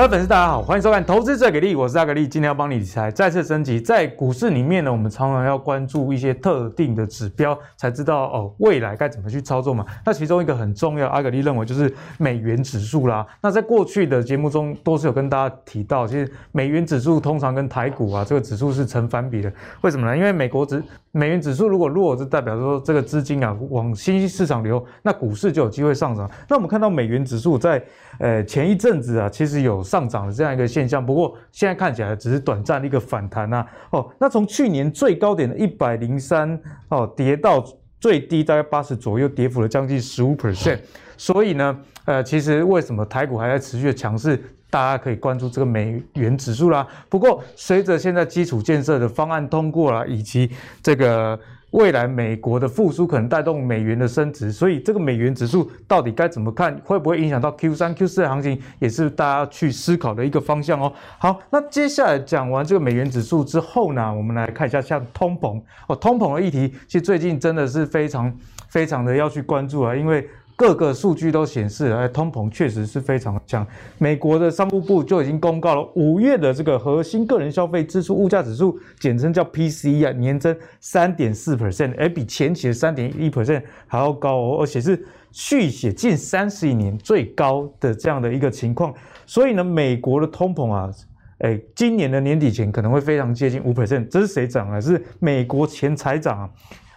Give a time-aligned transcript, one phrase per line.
[0.00, 3.78] 各位粉丝，大家好，欢迎收看《投资最给力》，我是阿格力，今天要帮你理财再次升级。
[3.78, 9.84] 在股市里面呢，我们常常要关注一些特定的指标，才知道哦未来该怎么去操作嘛。
[10.06, 13.26] 那其中一个很重要，阿格力认为就是美元指数啦。
[13.42, 19.52] 那在过去的节目中都是有跟大家提到，其实美元指数通常跟台股啊这个指数是成反比的。
[19.82, 20.16] 为什么呢？
[20.16, 26.30] 因为美国指美元指数如果弱，就代表说这个资金啊往新兴市场流，那股市就有机会上涨。
[26.48, 27.82] 那我们看到美元指数在
[28.18, 33.66] 呃前一阵子啊，其实有上涨的这样一个现象，不过现在看起来只是短暂的一个反弹呐。
[33.90, 36.56] 哦，那从去年最高点的一百零三
[36.90, 37.64] 哦，跌到
[37.98, 40.78] 最低大概八十左右，跌幅了将近十五 percent。
[41.16, 44.40] 所以呢，呃，其实为什么台股还在持续的强势？
[44.70, 46.86] 大家可以关注这个美元指数啦。
[47.08, 50.48] 不过随着现在基础建设的方案通过了，以及
[50.80, 51.36] 这个。
[51.70, 60.92] 未来美国的复苏可能带动美元的升值，所以这个美元指数到底该怎么看，会不会影响到 Q 三、Q 四的行情，也是大家去思考的一个方向哦。
[61.18, 68.32] 好，那接下来讲完这个美元指数之后呢，我们来看一下像通膨哦，通膨的议题，其实最近真的是非常
[68.68, 70.28] 非常的要去关注啊，因为。
[70.60, 73.66] 各个数据都显示，哎，通膨确实是非常强。
[73.96, 88.92] 美国的商务部就已经公告了，五月的这个核心个人消费支出物价指数，简称叫 PCE 啊，年增三点四 percent，哎，比前期的三点一 percent 还要高哦，而且是续写近三十年最高的这样的一个情况。
[89.24, 90.90] 所以呢，美国的通膨啊，
[91.38, 94.06] 哎，今年的年底前可能会非常接近五 percent。
[94.08, 94.78] 这是谁涨啊？
[94.78, 96.50] 是美国前财长啊。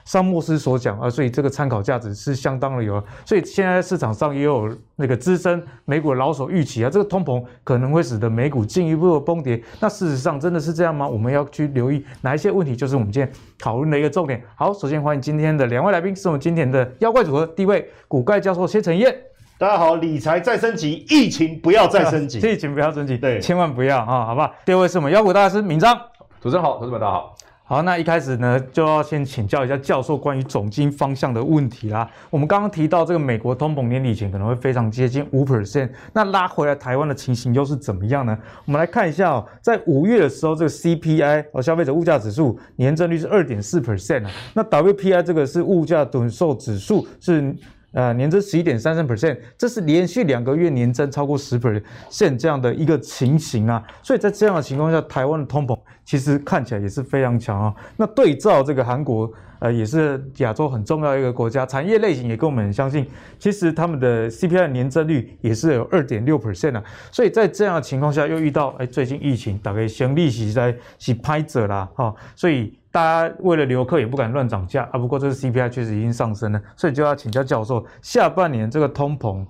[0.05, 9.61] 桑莫斯所讲啊，所以这个参考价值是相当的有，所以现在，市场上也有那个资深美股老手预期啊，这个通膨可能会使得美股进一步的崩跌。
[9.79, 11.07] 那事实上真的是这样吗？
[11.07, 14.43] 我们要去留意哪一些问题，就是我们今天讨论的一个重点。
[14.55, 19.15] 好，首先欢迎今天的两位来宾，是我们今天的妖怪组合，第一位股怪教授谢承彦，
[19.57, 24.51] 大家好，理财再升级，疫情不要再升级，疫情不要升级，对，千万不要啊，好不好？
[24.65, 25.97] 第二位是我们妖股大师明章，
[26.41, 27.35] 主持人好，同志们大家好。
[27.65, 32.07] 好，那一开始呢，就要先请教一下教授关于总经方向的问题啦。
[32.29, 38.37] 我们刚刚提到这个美国通膨年底前可能会非常接近五 percent，那拉回来台湾的情形又是怎么样呢？
[38.65, 47.55] 我们来看一下哦，在五月的时候，这个 CPI 哦，消费者物价指数年增率是二点四 percent 啊，那 WPI 这个是物价等售指数是。
[47.93, 57.73] 呃，年增十一点三三 percent，这是连续两个月年增超过十 percent 这样的一个情形啊，所以在这样的情况下，台湾的通膨其实看起来也是非常强啊。
[57.95, 66.83] 那对照这个韩国，呃，也是亚洲很重要一个国家，产业类型也跟我们很相信，其实他们的 CPI 年增率也是有二点六 percent 啊。
[67.11, 72.73] 所以在这样的情况下，又遇到哎，最近疫情，大概先利息在是拍者啦，哈，所以。
[72.93, 79.43] 大家为了留客也不敢乱涨价啊，不过这个 CPI 确实已经上升了，所以就要请教教授，下半年这个通膨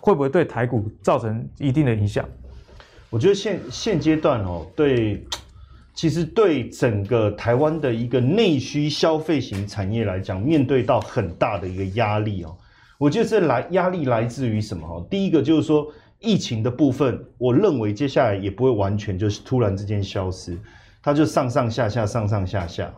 [0.00, 2.24] 会不会对台股造成一定的影响？
[3.10, 5.26] 我觉得现现阶段哦，对，
[5.92, 12.56] 其实对整个台湾的一个内需消费型产业来讲，面对到很大的一个压力哦。
[12.96, 14.86] 我觉得这来压力来自于什么？
[14.86, 20.56] 哈，第一个就是说疫情的部分，我认为接下来也不会完全就是突然之间消失。
[21.04, 22.90] 它就上上下下，上上下下，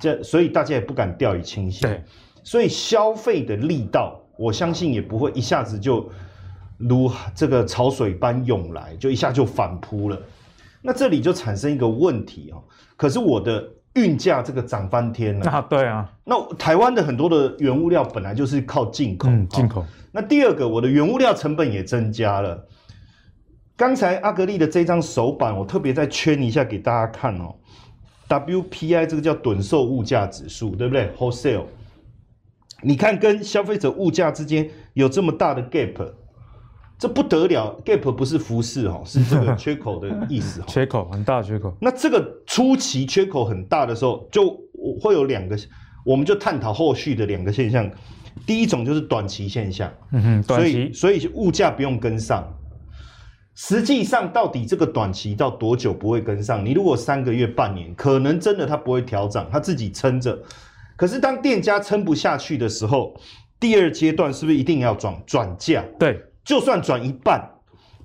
[0.00, 1.82] 这所以大家也不敢掉以轻心。
[1.82, 2.02] 对，
[2.42, 6.10] 所以消费的力道，我相信也不会一下子就
[6.76, 10.20] 如这个潮水般涌来，就一下就反扑了。
[10.82, 12.60] 那这里就产生一个问题哦。
[12.96, 13.64] 可是我的
[13.94, 15.60] 运价这个涨翻天了啊！
[15.70, 19.86] 对啊，那台湾的很多的原物料本来就是靠进口，嗯，进口。
[20.10, 22.66] 那第二个，我的原物料成本也增加了。
[23.80, 27.54] 刚才阿格力的这张手板，我特别再圈一下给大家看哦。
[28.28, 31.64] WPI 这个叫趸售物价指数，对不对？Wholesale，
[32.82, 36.12] 你看跟消费者物价之间有这么大的 gap，
[36.98, 37.80] 这不得了。
[37.82, 40.60] gap 不是服饰哦，是这个缺口的意思。
[40.68, 41.74] 缺口很大，缺口。
[41.80, 44.54] 那这个初期缺口很大的时候，就
[45.00, 45.56] 会有两个，
[46.04, 47.90] 我们就探讨后续的两个现象。
[48.46, 52.46] 第一种就是短期现象，嗯哼，短期，所以所以物价不用跟上。
[53.62, 56.64] 实际上，到底这个短期到多久不会跟上？
[56.64, 60.36] 你如果三个月、半年，可能真的它不会调涨，它自己撑着。
[60.96, 63.14] 可是当店家撑不下去的时候，
[63.60, 65.84] 第二阶段是不是一定要转转价？
[65.98, 67.46] 对，就算转一半，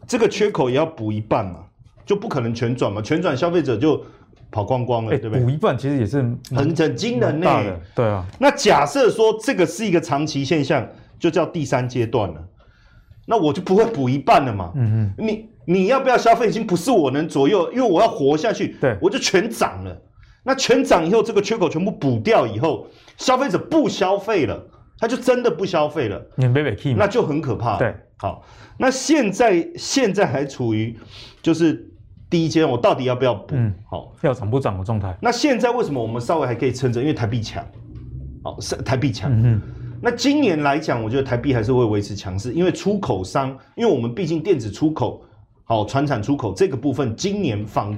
[0.06, 1.62] 这个缺口也要补一半嘛，
[2.06, 4.04] 就不可能全转嘛，全转消费者就
[4.52, 5.42] 跑光光了，欸、对不对？
[5.46, 6.18] 补一半其实也是
[6.54, 7.48] 很很惊人呢。
[7.96, 8.26] 对啊。
[8.38, 10.86] 那假设说这个是一个长期现象，
[11.18, 12.44] 就叫第三阶段了。
[13.26, 14.72] 那我就不会补一半了嘛。
[14.76, 18.76] 嗯嗯，你你要不要消费已经不是我能左右，因为我要活下去。
[18.80, 20.02] 对，我就全涨了。
[20.44, 22.88] 那全涨以后，这个缺口全部补掉以后，
[23.18, 24.64] 消费者不消费了，
[25.00, 26.24] 他就真的不消费了。
[26.96, 27.80] 那就很可怕。
[27.80, 28.46] 对，好，
[28.78, 30.96] 那现在现在还处于
[31.42, 31.92] 就是
[32.30, 33.56] 第一阶段，我到底要不要补？
[33.56, 35.18] 嗯，好，要涨不涨的状态。
[35.20, 37.02] 那现在为什么我们稍微还可以撑着？
[37.02, 37.66] 因为台币强，
[38.44, 39.32] 好，是台币强。
[39.34, 39.60] 嗯
[40.02, 45.24] 那今年来讲，我觉得台币还是会维持强势，因为出口商，因为我们毕竟电子出口，
[45.64, 47.98] 好，船产出口这个部分，今年纺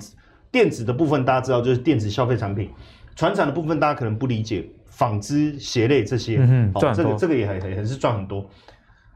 [0.51, 2.69] 电子的部分大家知道就是电子消费产品，
[3.15, 8.47] 船产的部分大家可能不理解，纺织鞋类这些，嗯哼，这个这个也还还是赚很多。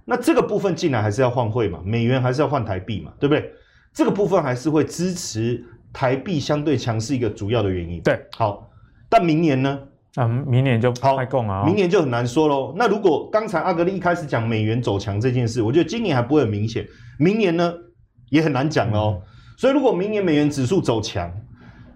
[0.03, 3.51] 那这个部分进来还是要换汇嘛，美元还是要换台币嘛，对不对？
[3.93, 5.63] 这个部分还是会支持
[5.93, 8.01] 台币相对强势一个主要的原因。
[8.01, 8.69] 对，好，
[9.07, 9.79] 但明年呢？
[10.15, 12.73] 啊，明年就开工啊，明年就很难说喽。
[12.75, 16.85] 那如果刚才阿格力一开始讲美元走强这件事，我觉得今年还不会很明显，
[17.17, 17.73] 明年呢
[18.29, 19.21] 也很难讲喽。
[19.21, 19.21] 嗯、
[19.57, 21.31] 所以如果明年美元指数走强，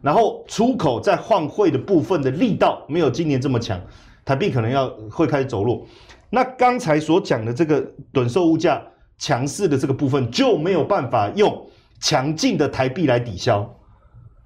[0.02, 3.78] 然后出口在换汇的部分的力道没有今年这么强，
[4.24, 5.86] 台币可能要会开始走弱。
[6.30, 8.82] 那刚才所讲的这个短售物价
[9.18, 11.68] 强势的这个部分就没有办法用
[12.00, 13.70] 强劲的台币来抵消，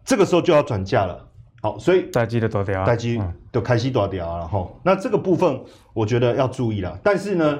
[0.04, 1.29] 这个时候就要转嫁了。
[1.62, 3.22] 好，所以待机的多掉，待机
[3.52, 4.66] 就开始多掉了哈。
[4.82, 5.60] 那这个部分
[5.94, 7.60] 我觉得要注意了，但是呢，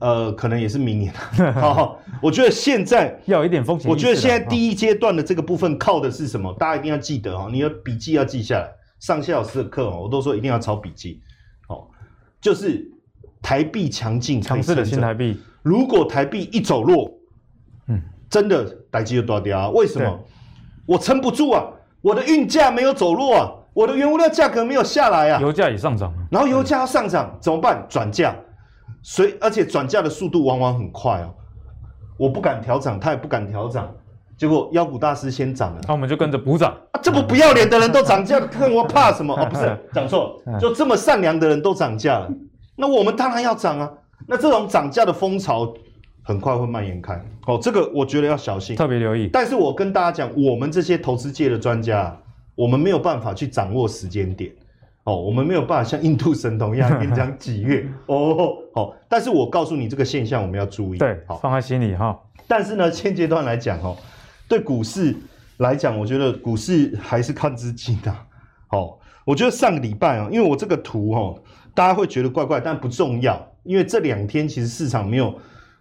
[0.00, 1.12] 呃，可能也是明年。
[1.54, 3.90] 好，我觉得现在要有一点风险。
[3.90, 6.52] 我觉得现在第一阶段的这个部分靠的是什么？
[6.58, 8.70] 大家一定要记得哦，你的笔记要记下来。
[8.98, 11.22] 上下老师的课哦，我都说一定要抄笔记。
[11.68, 11.88] 哦，
[12.38, 12.86] 就是
[13.40, 15.40] 台币强劲，强势的新台币。
[15.62, 17.10] 如果台币一走弱，
[17.86, 19.70] 嗯，真的待机就多掉。
[19.70, 20.20] 为什么？
[20.84, 21.64] 我撑不住啊！
[22.02, 27.84] 我的运价没有走弱啊，我的原物料价格没有下来啊，油价也上涨，然后油价要上涨怎么办？
[27.88, 28.34] 转价，
[29.02, 31.34] 所以而且转价的速度往往很快哦，
[32.16, 33.88] 我不敢调涨，他也不敢调涨，
[34.38, 36.72] 结果妖股大师先涨了，那我们就跟着补涨。
[36.92, 39.34] 啊，这么不要脸的人都涨价了，看我怕什么？
[39.38, 42.30] 哦，不是，讲错，就这么善良的人都涨价了，
[42.76, 43.90] 那我们当然要涨啊，
[44.26, 45.70] 那这种涨价的风潮。
[46.30, 49.28] 很快会蔓延开，哦，这个我觉得要小心，特别留意。
[49.32, 52.16] 但是我跟大家讲，我们这些投资界的专家，
[52.54, 54.48] 我们没有办法去掌握时间点，
[55.02, 58.94] 哦，我们没有办法像印度神童一样跟你讲 几月，哦，好。
[59.08, 62.16] 但是我告诉你这个现象，我们要注意，对，好，放在心里哈。
[62.46, 63.96] 但是呢，现阶段来讲，哦，
[64.46, 65.16] 对股市
[65.56, 68.14] 来讲，我觉得股市还是看资金的，
[68.68, 71.42] 哦，我觉得上个礼拜哦，因为我这个图哦，
[71.74, 75.34] 大家会觉得怪怪，但不重要，因为这两天其实市场没有。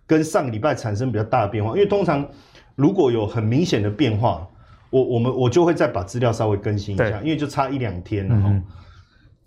[0.09, 2.27] 跟上个礼拜产生比较大的变化，因为通常
[2.73, 4.49] 如果有很明显的变化，
[4.89, 8.49] 我我们我就会再把资料稍微更新一下，因为就差一两天了哈。
[8.49, 8.63] 嗯、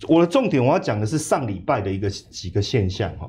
[0.07, 3.29] 我的重点我要讲的是上礼拜的一个几个现象哈，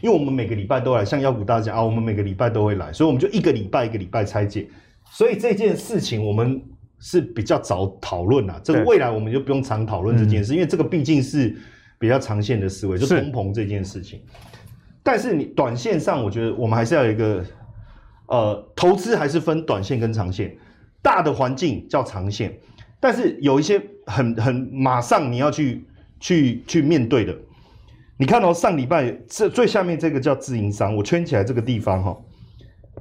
[0.00, 4.66] 因为我们每个礼拜都来，像妖股大家讲啊，我们每个礼拜都会来，所以我们就一个礼拜一个礼拜拆解，
[5.10, 6.58] 所以这件事情我们
[6.98, 11.54] 是比较早讨论啊，这个未来我们就不用常讨论这件事，嗯、因为这个毕竟是
[11.98, 14.22] 比较长线的思维，就通膨这件事情。
[15.04, 17.44] 但是你短线上，我觉得我们还是要有一个，
[18.26, 20.56] 呃，投资还是分短线跟长线，
[21.02, 22.56] 大的环境叫长线，
[23.00, 25.84] 但是有一些很很马上你要去
[26.20, 27.36] 去去面对的，
[28.16, 32.22] 你看、哦、上礼拜这最下面这个叫自营商，我圈起来这个地方哈、哦，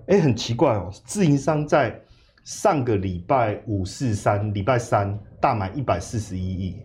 [0.08, 2.02] 哎，很奇怪哦，自营商在
[2.44, 6.78] 上个礼拜五四三礼拜三大买一百四十一亿，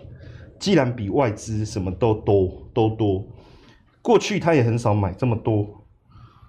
[0.58, 3.27] 既然比外资什么都多都多。
[4.06, 5.67] 过去他也很少买这么多，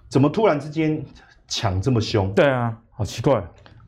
[0.08, 1.04] 怎么突然之间
[1.48, 2.32] 抢这么凶？
[2.32, 3.34] 对啊，好奇怪。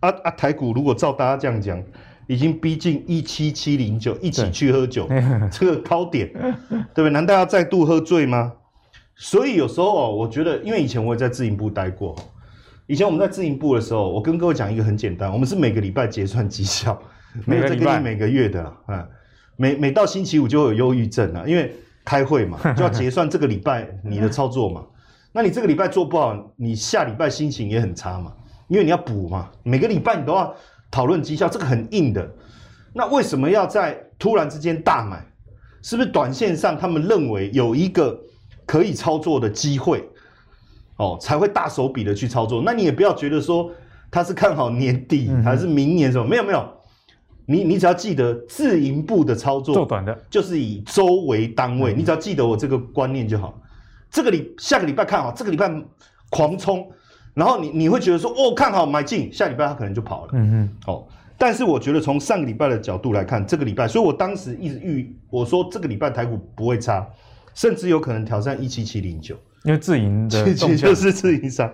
[0.00, 0.30] 啊啊！
[0.32, 1.80] 台股如果照大家这样讲，
[2.26, 5.22] 已经逼近一七七零九，一起去喝酒，对
[5.52, 7.10] 这个高点，对不对？
[7.10, 8.54] 难道要再度喝醉吗？
[9.14, 12.16] 所以有时候哦，我觉得，因为以前我也在自营部待过，
[12.88, 17.00] 以前我们在自营部的时候，我跟各位讲一个很简单，我们是每个礼拜结算绩效，
[17.44, 19.06] 没有再给你每个月的啊，
[19.56, 21.72] 每每到星期五就会有忧郁症啊，因为。
[22.10, 24.84] 开会嘛， 就要结算这个礼拜 你的操作嘛。
[25.30, 28.32] 那你这个礼拜做不好，你下礼拜心情也很差嘛，
[28.66, 29.48] 因为你要补嘛。
[29.62, 30.52] 每个礼拜你都要
[30.90, 32.28] 讨论绩效，这个很硬的。
[32.92, 35.24] 那为什么要在突然之间大买？
[35.82, 38.20] 是不是短线上他们认为有一个
[38.66, 40.04] 可以操作的机会，
[40.96, 42.60] 哦，才会大手笔的去操作？
[42.66, 43.70] 那你也不要觉得说
[44.10, 46.26] 他是看好年底还是明年什么？
[46.26, 46.68] 没有没有。
[47.50, 51.92] 你你只要记得自营部的操作，做短的，就是以周为单位。
[51.92, 53.60] 嗯、你只要记得我这个观念就好。
[54.08, 55.68] 这个礼下个礼拜看好，这个礼拜
[56.30, 56.88] 狂冲，
[57.34, 60.30] 然后你你会觉得说哦看好买进，下礼拜它可能就跑了。
[60.34, 60.70] 嗯嗯。
[60.86, 61.04] 哦，
[61.36, 67.04] 但是我觉得从上个礼拜的角度来看，这个礼拜，所以我当时一直预我说这个礼拜台股不会差，
[67.54, 71.68] 甚至有可能挑战一七七零九，因为自营的其实就是自营商。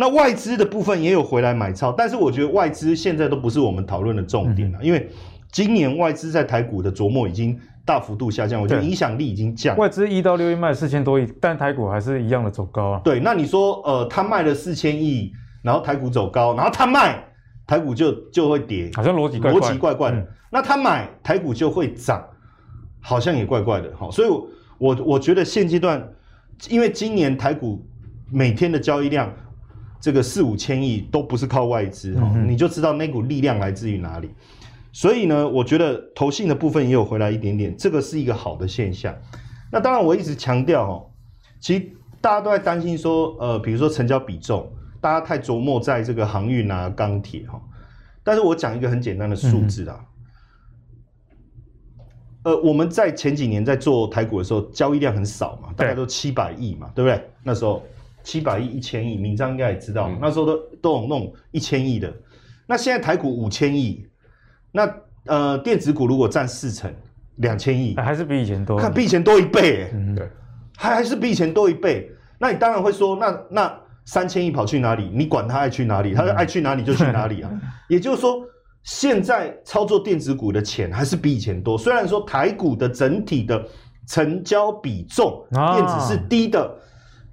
[0.00, 5.10] 那外资的部分也有回来买超，但是我觉得外资现在都不是我们讨论的重点了，嗯、因为
[5.52, 7.54] 今年外资在台股的琢磨已经
[7.84, 9.76] 大幅度下降，我觉得影响力已经降。
[9.76, 13.00] 外资一到六月卖四千多亿，但台股还是一样的走高啊。
[13.04, 15.30] 对，那你说呃，他卖了四千亿，
[15.60, 17.22] 然后台股走高，然后他卖
[17.66, 20.16] 台股就就会跌，好像逻辑逻辑怪怪的。
[20.16, 22.24] 嗯、那他买台股就会涨，
[23.02, 23.92] 好像也怪怪的。
[23.94, 26.02] 好，所以我我我觉得现阶段，
[26.70, 27.86] 因为今年台股
[28.32, 29.30] 每天的交易量。
[30.00, 34.30] 这个四五千亿都不是靠外资哈，嗯、你就知道那股力量来自于哪里。
[34.92, 39.14] 所以呢，我觉得投信的部分也有回来一点点，这个是一个好的现象。
[39.70, 41.06] 那当然，我一直强调哦，
[41.60, 47.60] 其实大家都在担心说，呃，比如说成交比重，大家太琢磨在这个航运啊、钢铁哈。
[48.24, 50.00] 但是我讲一个很简单的数字啊，
[52.44, 57.30] 嗯、呃，我们在前几年在做台股的时候，交易量很少嘛，大概都七百亿嘛，对，对不对？
[57.44, 57.82] 那时候。
[58.22, 62.12] 七百亿、一千亿，铭彰应该也知道，嗯、那时候都都有弄一千亿的。
[62.66, 64.06] 那现在台股五千亿，
[64.70, 64.94] 那
[65.26, 66.92] 呃电子股如果占四成，
[67.36, 70.28] 两千亿，还是比以前多，看比以前多一倍，哎，嗯，对，
[70.76, 72.10] 还还是比以前多一倍。
[72.38, 75.10] 那你当然会说，那那三千亿跑去哪里？
[75.12, 77.50] 你管他爱去哪里，他爱去哪里就去哪里啊。
[77.52, 78.40] 嗯、 也就是说，
[78.82, 81.76] 现在操作电子股的钱还是比以前多。
[81.76, 83.62] 虽然说台股的整体的
[84.06, 86.62] 成交比重，电子是低的。
[86.62, 86.70] 啊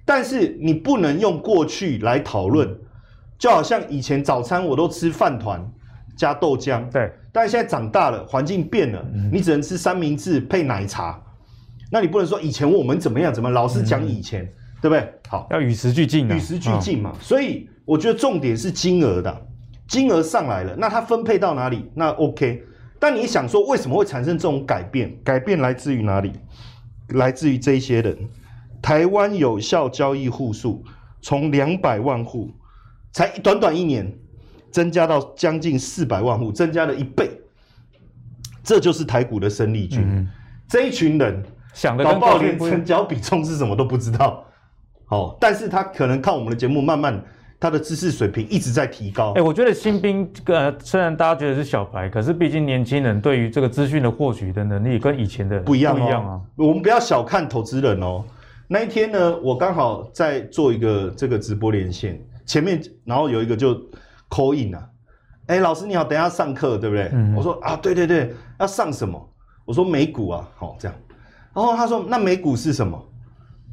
[0.08, 2.66] 但是你不能用过去来讨论，
[3.38, 5.62] 就好像以前早餐我都吃饭团
[6.16, 7.12] 加豆浆，对。
[7.30, 11.22] 但现在长大了，环境变了，你只能吃三明治配奶茶。
[11.92, 14.50] 那你不能说以前我们怎么样怎么，老是讲以前，
[14.80, 15.12] 对不对？
[15.28, 17.12] 好，要与时俱进，与时俱进嘛。
[17.20, 19.46] 所以我觉得重点是金额的，
[19.86, 21.84] 金额上来了，那它分配到哪里？
[21.94, 22.62] 那 OK。
[22.98, 25.14] 但你想说为什么会产生这种改变？
[25.22, 26.32] 改变来自于哪里？
[27.08, 28.16] 来自于这一些人。
[28.88, 30.82] 台湾有效交易户数
[31.20, 32.50] 从两百万户，
[33.12, 34.10] 才短短一年，
[34.70, 37.30] 增加到将近四百万户，增加了一倍。
[38.64, 40.00] 这就是台股的生力军。
[40.02, 40.26] 嗯、
[40.66, 44.42] 这一群人想的，搞不好连成交比重是什么都不知道。
[45.08, 47.22] 哦，但是他可能看我们的节目，慢慢
[47.60, 49.32] 他的知识水平一直在提高。
[49.32, 56.40] 哎、欸，我觉得新兵呃，虽然大家觉得是小白，可是毕竟年轻人对于这个资讯的获取的能力跟以前的不一样，不一样啊。
[56.56, 58.24] 我们不要小看投资人哦。
[58.70, 63.74] 那一天呢，我刚好在做一个这个直播连线，前面然后有一个就
[64.28, 64.86] call in 啊，
[65.46, 67.08] 哎、欸，老师你好，等一下上课对不对？
[67.14, 69.18] 嗯、我说啊，对对对，要上什么？
[69.64, 70.94] 我说美股啊，好这样。
[71.54, 73.02] 然后他说那美股是什么？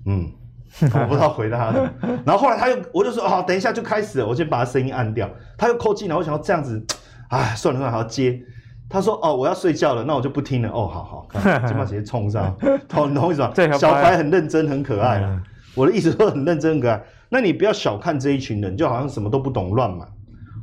[0.06, 0.32] 嗯，
[0.82, 1.94] 我不知道回答他的。
[2.26, 5.30] 然后后来他又我就说好，等一下就开始了，我先把他声音按掉。
[5.58, 6.82] 他又 call 进来，我想要这样子，
[7.30, 8.42] 哎，算了算了，还要接。
[8.88, 11.28] 他说：“哦，我要睡觉了，那我就不听了。”哦，好好，
[11.68, 12.56] 先 把直接冲上。
[12.88, 13.52] 懂懂我意思吧？
[13.78, 15.22] 小白很认真，很可爱。
[15.24, 15.42] 嗯、
[15.74, 17.02] 我的意思说很认真，很可爱。
[17.28, 20.06] 那你不要小看这一群人，就好像什么都不懂乱买。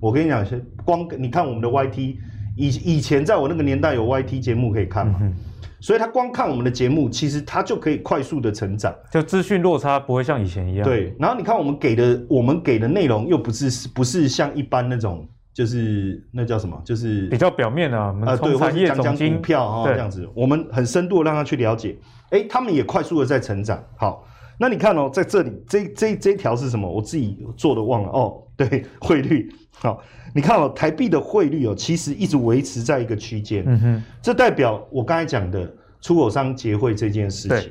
[0.00, 0.46] 我跟你讲，
[0.84, 2.16] 光你看我们的 YT，
[2.56, 5.34] 以以前在我那个年代有 YT 节目可以看嘛，嗯、
[5.80, 10.84] 所以他光看我们的节目，其实他就可以快速的成长，就资讯落差不会像以前一样。
[10.84, 15.26] 对，然后你看我们给的，我们给的内容又不是不是像一般那种。
[15.54, 16.80] 就是那叫什么？
[16.84, 21.96] 就是比较表面的啊，呃，对，或者讲讲股票哈，这样子，我们很深度的让他去了解。
[22.30, 23.82] 哎，他们也快速的在成长。
[23.96, 24.24] 好，
[24.58, 26.90] 那你看哦，在这里这这这条是什么？
[26.90, 28.42] 我自己做的忘了哦。
[28.56, 29.52] 对，汇率。
[29.74, 30.02] 好，
[30.34, 33.64] 你看哦，台币的汇率哦，其实一直维持在一个区间。
[33.66, 37.70] 嗯哼，这代表我刚才讲的出口商结汇这件事情。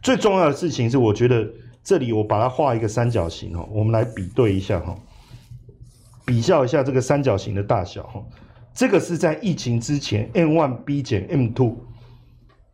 [0.00, 1.46] 最重要的事情是，我觉得
[1.82, 4.96] 这里我把它画一个三角形哦，我们来比对一下哈。
[6.28, 8.22] 比较一下这个三角形的大小哈，
[8.74, 11.74] 这个是在疫情之前 M one B 减 M two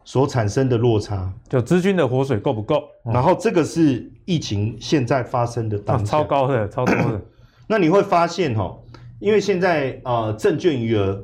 [0.05, 2.83] 所产生的落差，就资金的活水够不够？
[3.05, 7.23] 然后这个是疫情现在发生的当下，超高的， 超高的。
[7.69, 8.77] 那你会发现哈，
[9.21, 11.23] 因为现在呃证券余额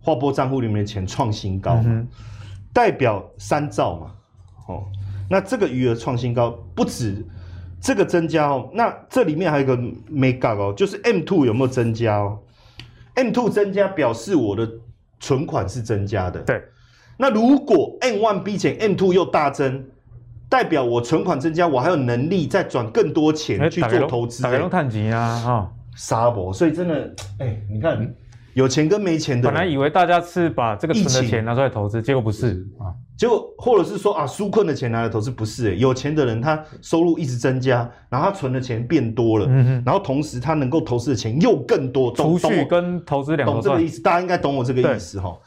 [0.00, 1.80] 划拨账户里面的钱创新高，
[2.72, 4.10] 代表三兆嘛，
[4.66, 4.84] 哦，
[5.30, 7.24] 那这个余额创新高不止。
[7.80, 12.38] 这个增加哦，那这里面还有一个没搞哦，就是 M two 有没有增加哦
[13.14, 14.68] ？M two 增加表示我的
[15.20, 16.40] 存款是增加的。
[16.40, 16.62] 对，
[17.16, 19.84] 那如果 M one 比减 M two 又大增，
[20.48, 24.42] 代表我存款增加，我还有能力再转更多钱去做投资。
[24.42, 28.14] 打开探级啊，哈，沙博，所以真的，哎，你看。
[28.58, 35.76] 有钱跟没钱的，本来以为大家是把这个存的钱拿出来投资，结果不是啊，结果或者是说啊，纾困的钱拿来投资不是、欸？
[35.76, 45.38] 有钱的人他收入一直增加，然后他存的钱变多了，嗯、哼然后同时他能够投资的钱又更多，储蓄跟投资两个懂这个意思，大家应该懂我这个意思哈。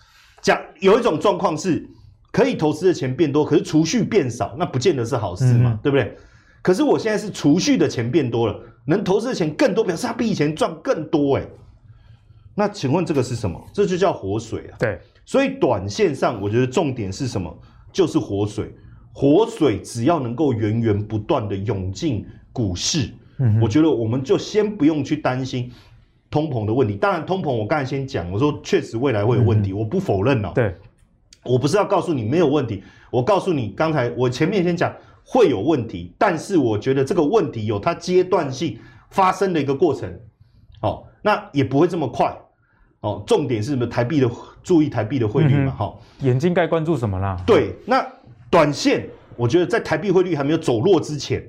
[0.42, 1.86] 讲有一种状况是
[2.32, 6.18] 可以投资的钱变多，可是储蓄变少，那不见得是好事嘛，嗯、对不对？
[6.62, 11.50] 可是我现在是储蓄的钱变多了，能投资的钱更多，表示他比以前赚更多哎、欸。
[12.56, 13.62] 那请问这个是什么？
[13.74, 14.78] 这就叫活水啊！
[14.78, 17.58] 对，所以短线上，我觉得重点是什么？
[17.92, 18.74] 就是活水。
[19.14, 25.70] 活水只要能够源源不断的涌进股市，嗯，我觉得我们就先不用去担心
[26.30, 26.96] 通膨的问题。
[26.96, 30.54] 当然，通膨我刚才先讲，我说确实未来会有问题，嗯、我不否认哦。
[30.56, 30.74] 对，
[31.44, 38.78] 我不是要告诉你没有问题，我告诉你，刚才我前面先讲会有问题，但是我觉得这个问题有它阶段性
[39.10, 40.18] 发生的一个过程。
[40.82, 42.36] 哦，那也不会这么快。
[43.00, 43.88] 哦，重点是什么？
[43.88, 44.30] 台币的
[44.62, 45.72] 注意台币的汇率嘛。
[45.72, 47.36] 哈、嗯，眼睛该关注什么啦？
[47.48, 48.06] 对，那。
[48.52, 49.08] 短线，
[49.38, 51.42] 我觉得在台币汇率还没有走弱之前，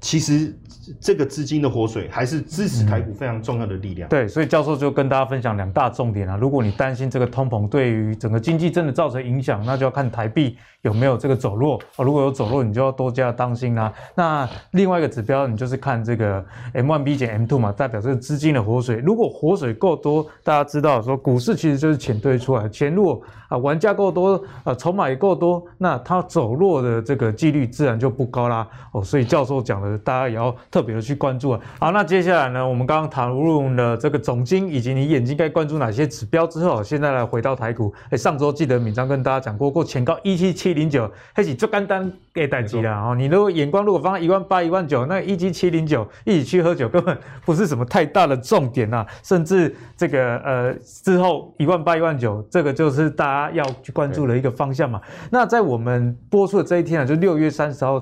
[0.00, 0.58] 其实
[1.00, 4.08] 这个资金的活水还是支持台股非常重要的力量。
[4.08, 6.36] 嗯、对，所以教授就跟大家分享两大重点啊。
[6.36, 10.56] 如果你担心这个通膨对于整个经济真的造成影响，那就要看台币。
[10.82, 11.78] 有没有这个走弱？
[11.96, 16.42] 哦，如果有走弱，你就要多加当心啦、那另外一个指标，你就是看这个
[16.72, 18.96] M1B 减 M2 嘛，代表这个资金的活水。
[18.96, 28.66] 如果活水够多，大家知道说股市其实就是钱堆出来，钱如果啊玩家够多，啊筹码也够多，那它走弱的这个几率自然就不高啦。
[28.92, 31.60] 哦，所以教授讲的，大家也要特别的去关注啊。
[31.78, 37.94] 好，那接下来呢，我们刚刚讨论了这个总经以及你眼睛该关注哪些指标之后，现在来回到台股。
[38.08, 40.70] 哎，上周记得敏章跟大家讲过，过前高一七七。
[40.70, 43.14] 零九，还是最简单给代机啦哦。
[43.14, 49.04] 你如果眼光如果放在一万八、一万九，那一七七零九一起去喝酒，根本不是什么太大的重点呐。
[49.24, 50.72] 甚至这个呃
[51.04, 55.00] 之后一万八、一万九，这个就是大家要去关注的一个方向嘛。
[55.28, 58.00] 那在我们播出的这一天啊，就六月三十号，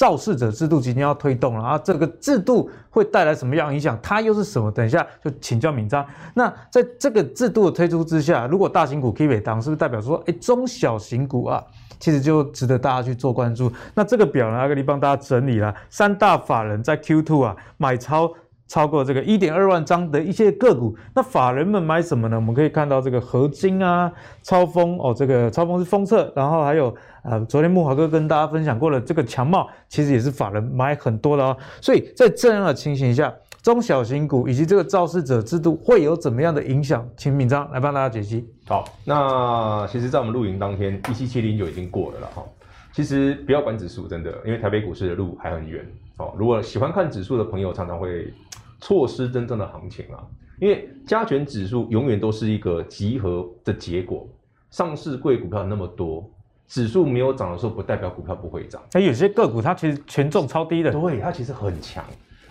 [0.00, 1.76] 肇事者制度今天要推动了啊。
[1.76, 3.98] 这个制度会带来什么样影响？
[4.02, 4.70] 它又是什么？
[4.70, 6.02] 等一下就请教敏章。
[6.32, 11.62] 那在这个制度的推出之下，如果大型股可以尾当，是不是代表说，哎，中小型股啊？
[11.98, 13.70] 其实就值得大家去做关注。
[13.94, 18.32] 那这个表呢，阿格力帮大家整理了三大法人在 Q2 啊买超
[18.70, 20.96] 超过这个一点二万张的一些个股。
[21.12, 22.36] 那法人们买什么呢？
[22.36, 24.10] 我们可以看到这个合金啊、
[24.44, 31.56] 超风哦，这个超风是封测，然后还有呃，昨天木华哥跟大家分享过的这个强茂，其实也是法人买很多的哦。
[31.80, 37.04] 所以在这样的情形下，中小型股以及这个肇事者制度会有怎么样的影响？
[37.16, 38.48] 请闵漳来帮大家解析。
[38.68, 42.44] 好，那其实，在我们录影当天，一七七零九已经过了了哈。
[42.92, 45.84] 其实不要管指数，真的，因为台北股市的路还很远
[46.18, 46.32] 哦。
[46.36, 48.32] 如果喜欢看指数的朋友，常常会
[48.80, 50.26] 错失真正的行情啊。
[50.60, 54.28] 因为加权指数永远都是一个集合的结果，
[54.70, 56.30] 上市贵股票那么多，
[56.68, 58.82] 指数没有涨的时候，不代表股票不会涨。
[58.92, 62.04] 哎，有些个股它其实权重超低的，对，它其实很强。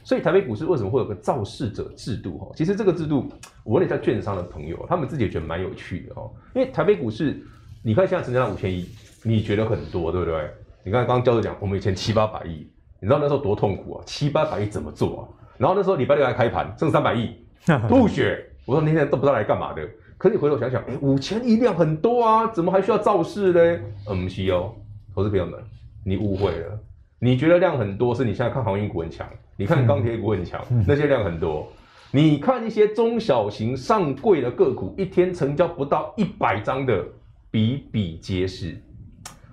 [0.03, 2.39] 所以台北股市为什么会有个造势者制度？
[2.39, 3.27] 哈，其实这个制度，
[3.63, 6.31] 我问了一下券商的朋友，他们自己也觉得蛮有趣的哦。
[6.55, 7.39] 因为台北股市，
[7.83, 8.89] 你看现在成交量五千亿，
[9.21, 10.49] 你觉得很多，对不对？
[10.83, 12.67] 你看刚刚教授讲，我们以前七八百亿，
[12.99, 14.03] 你知道那时候多痛苦啊？
[14.07, 15.21] 七八百亿怎么做啊？
[15.59, 17.35] 然后那时候礼拜六来开盘，剩三百亿，
[17.87, 18.43] 吐血。
[18.65, 19.87] 我说那天都不知道来干嘛的。
[20.17, 23.81] 可是你回头想想，哎，五千亿量很多啊，怎么还需要造势呢？
[24.09, 24.73] 嗯，不是哦，
[25.13, 25.59] 投资朋友们，
[26.03, 26.79] 你误会了。
[27.19, 31.67] 你觉得量很多，是你现在看航运股很强，你看钢铁股很强，那些量很多。
[32.11, 37.05] 你看一些中小型上柜的个股，一天成交不到一百张的，
[37.51, 38.75] 比比皆是。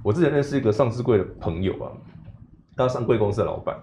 [0.02, 1.90] 我之前认识一个上市柜的朋友啊，
[2.76, 3.76] 他上柜公司的老板，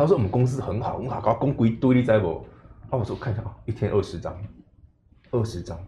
[0.00, 2.42] 他说我们公司很好很好，搞公柜堆立在不？
[2.88, 4.34] 啊，我说看一下啊，一天二十张，
[5.30, 5.78] 二十张，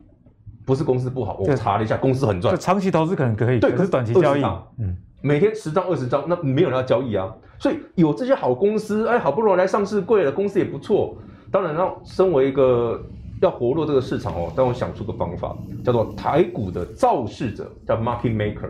[0.67, 2.55] 不是公司不好，我查了一下，公司很赚。
[2.59, 4.45] 长期投资可能可以，对，可是短期交易，
[4.79, 4.95] 嗯。
[5.23, 11.17] 每天十张二十张，那没有人要交易啊，所以有这些好公司，哎，好不容易来上市贵了，公司也不错。
[11.51, 13.03] 当然，让身为一个
[13.41, 18.69] 要活络这个市场哦，但我想出个方法，叫做台股的造势者，叫 market maker，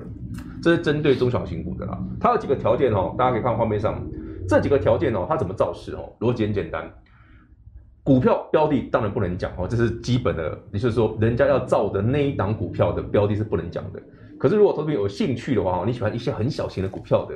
[0.62, 1.98] 这是针对中小型股的啦。
[2.20, 4.00] 它有几个条件哦，大家可以看画面上
[4.48, 6.12] 这几个条件哦，它怎么造市哦？
[6.20, 6.92] 逻辑很简单，
[8.02, 14.02] 股票标的当然不能讲哦，这是基本的，也就是说，人家要造的那一档股票的标的是不能讲的。
[14.38, 17.34] 可是，如果特别有兴趣的话，你喜欢一些很小型的股票的，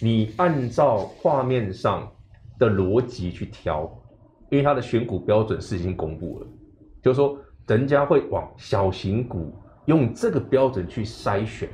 [0.00, 2.08] 你按照画面上
[2.58, 3.82] 的逻辑去挑，
[4.50, 6.46] 因为它的选股标准是已经公布了，
[7.02, 9.52] 就是说人家会往小型股
[9.86, 11.68] 用这个标准去筛选。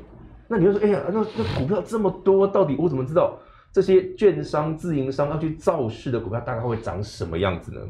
[0.48, 3.38] 那你就说，哎呀，那那股票这么多，到底我怎么知道
[3.72, 7.80] 这些券商、自营商要去造势的股票大概会长什么样子呢？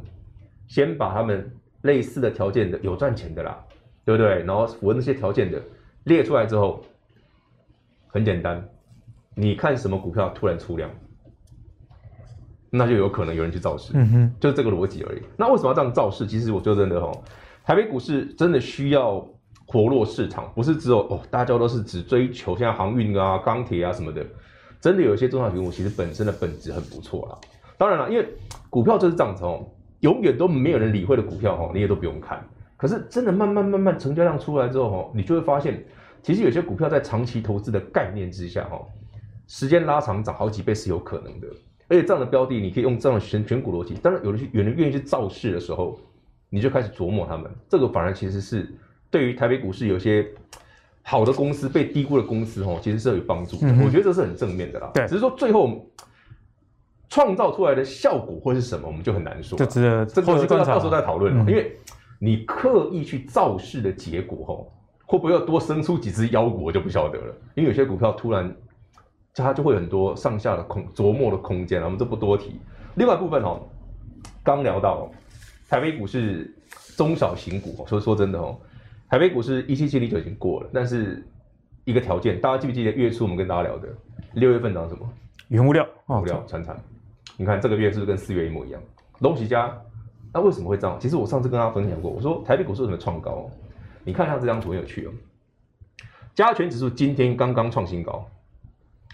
[0.68, 3.58] 先把他们类似的条件的有赚钱的啦，
[4.04, 4.42] 对不对？
[4.44, 5.60] 然后符合那些条件的。
[6.04, 6.84] 列出来之后，
[8.08, 8.68] 很简单，
[9.36, 10.90] 你看什么股票突然出量，
[12.70, 15.22] 那就有可能有人去造势，嗯哼，就是这个逻辑而已。
[15.36, 16.26] 那为什么要这样造势？
[16.26, 17.12] 其实我就真的哦，
[17.64, 19.24] 台北股市真的需要
[19.64, 24.26] 活络市场，不是只有哦，大家都是只追求像航运啊、钢铁啊什么的，
[24.82, 27.38] 真的有一些中小型股其实本身的本质很不错啦。
[27.78, 28.28] 当然了，因为
[28.68, 29.64] 股票就是这样子哦，
[30.00, 32.44] 永远都没有人理会的股票哦，你也都不用看。
[32.76, 35.82] 可是真的慢慢慢慢成交量出来之后，哈，你就会发现，
[36.20, 38.80] 其实有些股票在长期投资的概念之下，哈，
[39.46, 41.46] 时间拉长涨好几倍是有可能的。
[41.88, 43.94] 而且这样的标的，你可以用这样的选选股逻辑。
[43.94, 45.96] 当然，有的有人愿意去造势的时候，
[46.50, 47.48] 你就开始琢磨他们。
[47.68, 48.68] 这个反而其实是
[49.10, 50.26] 对于台北股市有些
[51.02, 53.68] 好的公司被低估的公司，哦，其实是有帮助的。
[53.68, 54.90] 嗯、我觉得这是很正面的啦。
[54.94, 55.86] 对，只是说最后。
[57.14, 59.58] 创造出来的效果会是什么，我们就很难说。
[59.58, 61.40] 就值得这个这个到时候再讨论了。
[61.40, 61.78] 因为
[62.18, 64.64] 你刻意去造势的结果，哦，
[65.04, 67.34] 会不会要多生出几只妖股，我就不晓得了。
[67.54, 68.56] 因为有些股票突然，
[69.34, 72.58] 它就会有很多上下的空琢磨的空间，我们就不多提。
[72.94, 73.60] 另外一部分哦，
[74.42, 75.10] 刚聊到
[75.68, 76.56] 台北股市
[76.96, 78.56] 中小型股，所以说真的哦，
[79.12, 81.22] 台北股市一七七零九已经过了，但是
[81.84, 83.86] 一个条件，大家记不记得月初我们跟大家聊的
[84.32, 85.06] 六月份涨什么？
[85.48, 86.82] 原物料，物料船产。
[87.36, 88.80] 你看这个月是不是跟四月一模一样？
[89.20, 89.78] 东西家，
[90.32, 90.98] 那为什么会这样？
[90.98, 93.50] 其实我上次跟大家分享过，我说台北股市为什么创高？
[94.02, 95.12] 你看一下这张图很有趣哦。
[96.34, 98.26] 加权指数今天刚刚创新高，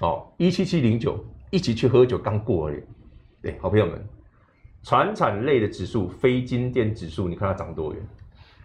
[0.01, 1.19] 哦，一七七零九，
[1.51, 2.81] 一起去喝酒刚过而已。
[3.43, 4.01] 对，好朋友们，
[4.85, 8.01] 船产类的指数，非金电指数，你看它涨多远？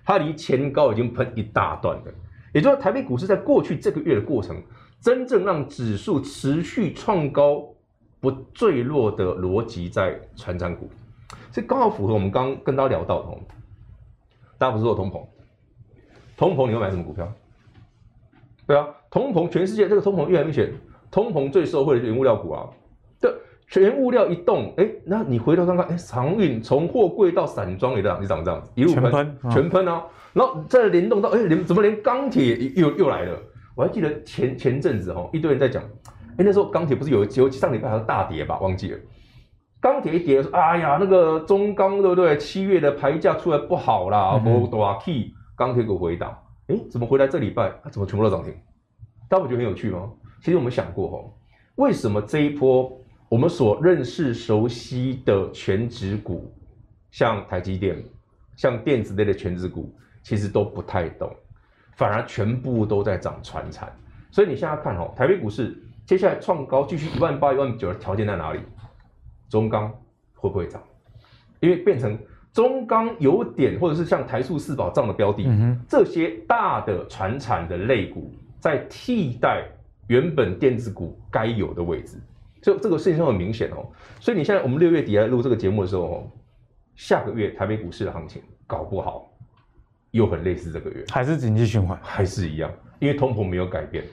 [0.03, 2.13] 它离前高已经喷一大段了。
[2.53, 4.61] 也就是说，台北股市在过去这个月的过程，
[4.99, 7.69] 真正让指数持续创高。
[8.19, 10.89] 不坠落的逻辑在传产股，
[11.51, 13.37] 这刚好符合我们刚跟大家聊到的。
[14.57, 15.27] 大家不是说通膨，
[16.37, 17.29] 通膨你会买什么股票？
[18.65, 20.71] 对啊，通膨全世界这个通膨越来越明显，
[21.11, 22.69] 通膨最受惠的是原物料股啊。
[23.19, 23.29] 对，
[23.79, 30.03] 原物料一动，哎，那你回头看看，哎，航运从货柜到散装也这样，你涨这样子，一路喷，全喷，全喷啊。
[30.33, 33.37] 然后再联动到，哎，连怎么连钢铁又又来了？
[33.75, 35.83] 我还记得前前阵子哈，一堆人在讲。
[36.37, 38.59] 哎，那时候钢铁不是有有上礼拜还是大跌吧？
[38.59, 38.99] 忘记了。
[39.79, 42.37] 钢铁一跌说，哎呀，那个中钢对不对？
[42.37, 46.35] 七月的牌价出来不好啦，无大气，钢铁股回档。
[46.67, 48.53] 哎，怎么回来这礼拜它怎么全部都涨停？
[49.29, 50.09] 大家不觉得很有趣吗？
[50.41, 51.19] 其实我们想过哈，
[51.75, 52.91] 为什么这一波
[53.33, 56.53] 我们所认识熟悉的权值股，
[57.09, 57.97] 像台积电、
[58.55, 59.91] 像电子类的权值股，
[60.21, 61.35] 其实都不太懂，
[61.95, 63.91] 反而全部都在涨船产。
[64.29, 65.75] 所以你现在看哦，台北股市。
[66.05, 68.59] 接下来创高继续一万八、一万九的条件在哪里？
[69.49, 69.91] 中钢
[70.35, 70.79] 会不会涨？
[71.59, 72.15] 因为变成
[72.51, 79.65] 中钢有点，或者是像台塑四宝这样的标的，嗯、这些大的船产的类股在替代
[80.05, 82.17] 原本电子股该有的位置，
[82.63, 83.85] 就这个事情上很明显哦。
[84.19, 86.31] 所以你现在我们六月底来录这个节目的时候，
[86.95, 89.31] 下个月台北股市的行情搞不好
[90.11, 94.03] 又很类似这个月，还是经济循环，还是一样，因为通膨没有改变。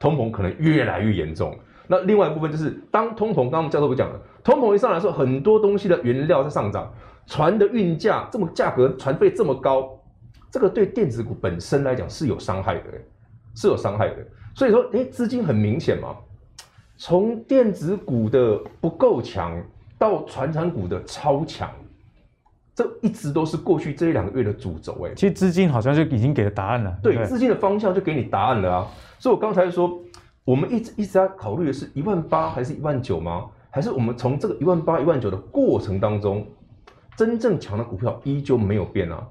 [0.00, 1.58] 通膨可能越来越严重。
[1.88, 6.92] 那另外一部分就是，当通膨，刚刚教授不讲了，通膨一上来的时候，很多东西的原料在上涨，
[7.26, 9.98] 船的运价这么价格，船费这么高，
[10.52, 12.82] 这个对电子股本身来讲是有伤害的，
[13.56, 14.16] 是有伤害的。
[14.54, 16.14] 所以说，哎，资金很明显嘛，
[16.98, 19.56] 从电子股的不够强
[19.96, 21.70] 到传产股的超强，
[22.74, 25.06] 这一直都是过去这一两个月的主轴。
[25.06, 26.98] 哎，其实资金好像就已经给了答案了。
[27.00, 28.86] 对，资金的方向就给你答案了啊。
[29.20, 29.96] 所以，我刚才说，
[30.44, 33.46] 我们一直一直在考虑的是一万八还是一万九吗？
[33.70, 36.44] 还是我们从这个一万八、一万九的过程当中，
[37.16, 39.24] 真正强的股票依旧没有变啊？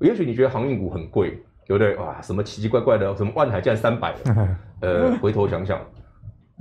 [0.00, 1.94] 也许你觉得航运股很贵，对不对？
[1.96, 4.12] 哇，什么奇奇怪怪的，什么万海竟然三百？
[4.82, 5.80] 呃，回头想想，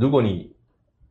[0.02, 0.52] 如果你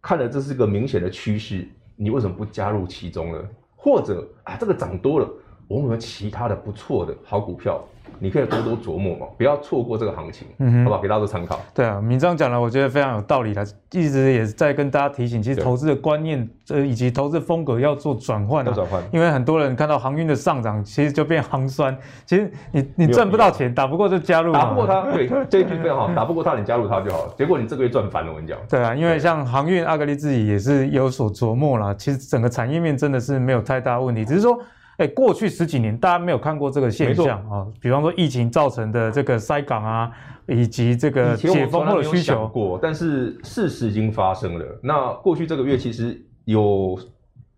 [0.03, 3.49] 看了这是个明显的趋势，你为什么不加入其中呢？
[3.77, 5.31] 或者啊，这个涨多了，
[5.71, 7.81] 我们有其他的不错的好股票？
[8.19, 11.01] 你可以多多琢磨嘛，不要错过这个行情，嗯，好不好？
[11.01, 11.59] 给大家做参考。
[11.73, 19.01] 对啊，明章讲了，我觉得非常有道理的，一直也在跟大家提醒，其实投资的观念，呃，以及投资风格要做转换，要转换。
[19.13, 27.35] 因为很多人看到航运的上涨，其实就变航酸，其实你你赚不到钱，打不过就加入，打不过他，对，这一句非常好， 打不过他你加入他就好了。
[27.39, 28.59] 结果你这个月赚翻了，我跟你讲。
[28.69, 31.95] 对啊，因为像航运，阿格力自己也是有所琢磨啦。
[31.95, 34.59] 其实整个产业面真的是没有太大问题，只是说。
[35.01, 40.13] 哎，过去十几年大家没有看过这个现象啊、哦，比方说疫情造成的这个塞港啊，
[40.47, 44.79] 以及这个解封后的需求过，但是事实已经发生了。
[44.83, 46.99] 那过去这个月其实有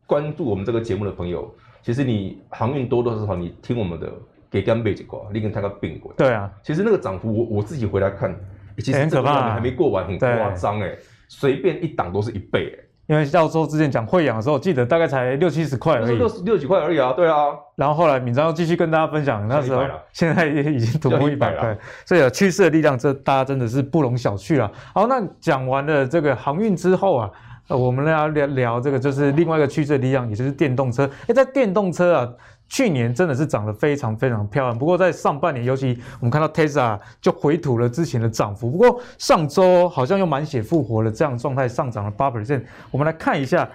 [0.07, 1.53] 关注我们这个节目的朋友，
[1.83, 4.09] 其实你航运多多少少你听我们的
[4.49, 6.13] 给干贝几挂，你跟他个并过。
[6.17, 8.33] 对啊，其实那个涨幅我我自己回来看，
[8.79, 12.82] 其实这个还没过完，很夸张哎，随便一档都是一倍哎。
[13.07, 17.49] 因为教授之前讲汇养的时候，记得大概才六七十块而已，六六几块而已啊，对啊。
[17.77, 24.71] 然后后来敏章又继续跟大家分享，那时候现在也已经突破一百块，所以有趋势的力量，这大家真的是不容小觑了。
[24.95, 27.31] 好，那讲完了这个航运之后啊，
[27.69, 31.09] 我们来聊聊这个，就是另外一个趋势的力量，也就是电动车。
[31.27, 32.29] 哎，在电动车啊。
[32.73, 34.79] 去年真的是涨得非常非常漂亮。
[34.79, 38.71] 不过在上半年，尤其我们看到 Tesla 就回吐了之前的涨幅。
[38.71, 42.63] 不过上周好像又满血复活了，这样状态上涨了八 percent。
[42.91, 43.69] 我们来看一下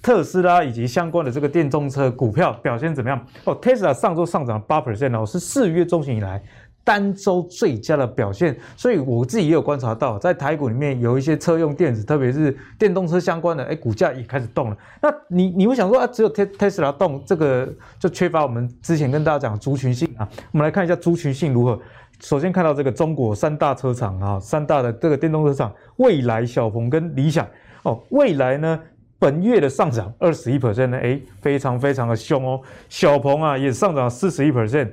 [0.00, 3.26] 特斯拉以及相关的这个电动车股票表现怎么样？
[3.42, 6.40] 哦，Tesla 上周上涨了八 percent 哦，是四月中旬以来。
[6.84, 14.76] 单周最佳的表现，所以我自己也有观察到，在台股里面有一些车用电子，特别是电动车相关的，哎，股价也开始动了。
[15.00, 17.66] 那你你会想说啊，只有特特斯拉动，这个
[17.98, 20.28] 就缺乏我们之前跟大家讲的族群性啊。
[20.52, 21.80] 我们来看一下族群性如何。
[22.20, 27.46] 首先看到这个中国三大车厂啊，三大的这个电动车厂，蔚来、小鹏跟理想
[27.82, 27.98] 哦。
[28.10, 28.78] 蔚来呢，
[29.18, 32.60] 本月的上涨二十一 percent 呢，哎，非常非常的凶哦。
[32.90, 34.90] 小鹏啊，也上涨四十一 percent。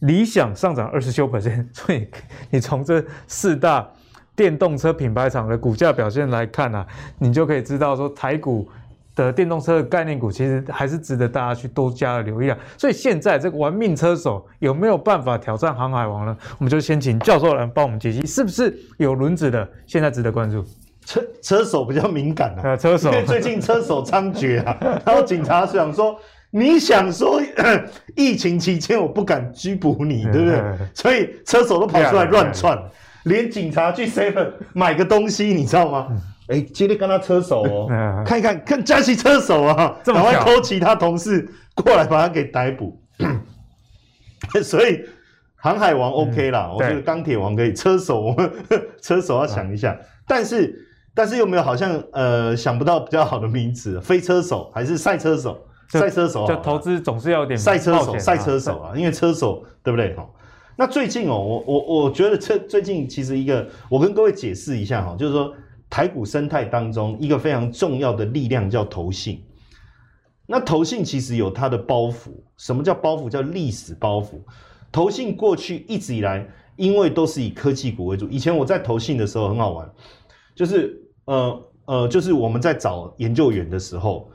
[0.00, 2.08] 理想上涨二十九 percent， 所以
[2.50, 3.88] 你从这四大
[4.36, 6.86] 电动车品牌厂的股价表现来看啊，
[7.18, 8.68] 你就可以知道说台股
[9.16, 12.56] 的电动车的概念股其实还是值得大家去多加的留意啊。
[12.76, 16.36] 所以现在这个玩命车手有没有办法挑战航海王呢？
[16.58, 19.68] 我们就先请教授来帮我们解析，是不是有轮子的？
[19.86, 20.64] 现在值得关注。
[21.04, 26.16] 车车手比较敏感啊，车手，因为最近车手猖獗啊， 然后警察想说。
[26.50, 27.40] 你想说
[28.16, 30.62] 疫情期间我不敢拘捕你，对不对？
[30.94, 32.78] 所以车手都跑出来乱窜，
[33.24, 36.08] 连警察去 seven 买个东西，你知道吗？
[36.48, 37.88] 哎、欸，今天跟他车手哦，
[38.24, 42.98] 看一看，看嘉熙车手啊，赶快 call 其他同事过来把他给逮捕。
[44.64, 45.04] 所以
[45.56, 48.50] 航海王 OK 啦，我觉得钢铁王可以，车手我们
[49.02, 49.94] 车手要想一下，
[50.26, 55.66] 但是但是又没有好像呃想不到比较好的名词，飞车手还是赛车手？
[55.88, 60.14] 赛车手，就投资总是要有点赛车手，赛车手啊，因为车手对不对？
[60.14, 60.28] 哈，
[60.76, 65.54] 那最近哦，我我我觉得这最近其实一个，我跟各位解释一下哈，就是说
[65.88, 69.42] 台股生态当中一个非常重要的力量叫投信。
[70.46, 73.30] 那投信其实有它的包袱，什么叫包袱？
[73.30, 74.40] 叫历史包袱。
[74.92, 76.46] 投信过去一直以来，
[76.76, 78.28] 因为都是以科技股为主。
[78.28, 79.90] 以前我在投信的时候很好玩，
[80.54, 84.30] 就是呃呃，就是我们在找研究员的时候。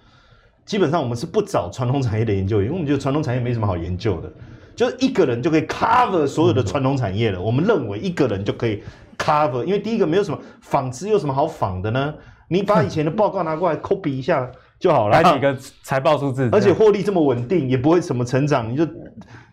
[0.65, 4.31] 基本上我们是不找传统产业的研究员，因为我们觉得传统产业没什么好研究的，
[4.75, 7.41] 就是一个人就可以 cover 所有的传统产业了。
[7.41, 8.81] 我们认为一个人就可以
[9.17, 12.13] cover，因为第一个没有什么纺织有什么好仿的呢？
[12.47, 14.49] 你把以前的报告拿过来 copy 一下
[14.79, 18.87] 就好了，来几个财报数字，而且获利这么稳定，也不会什么成长，你就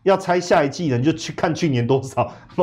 [0.03, 2.31] 要猜下一季的，你就去看去年多少，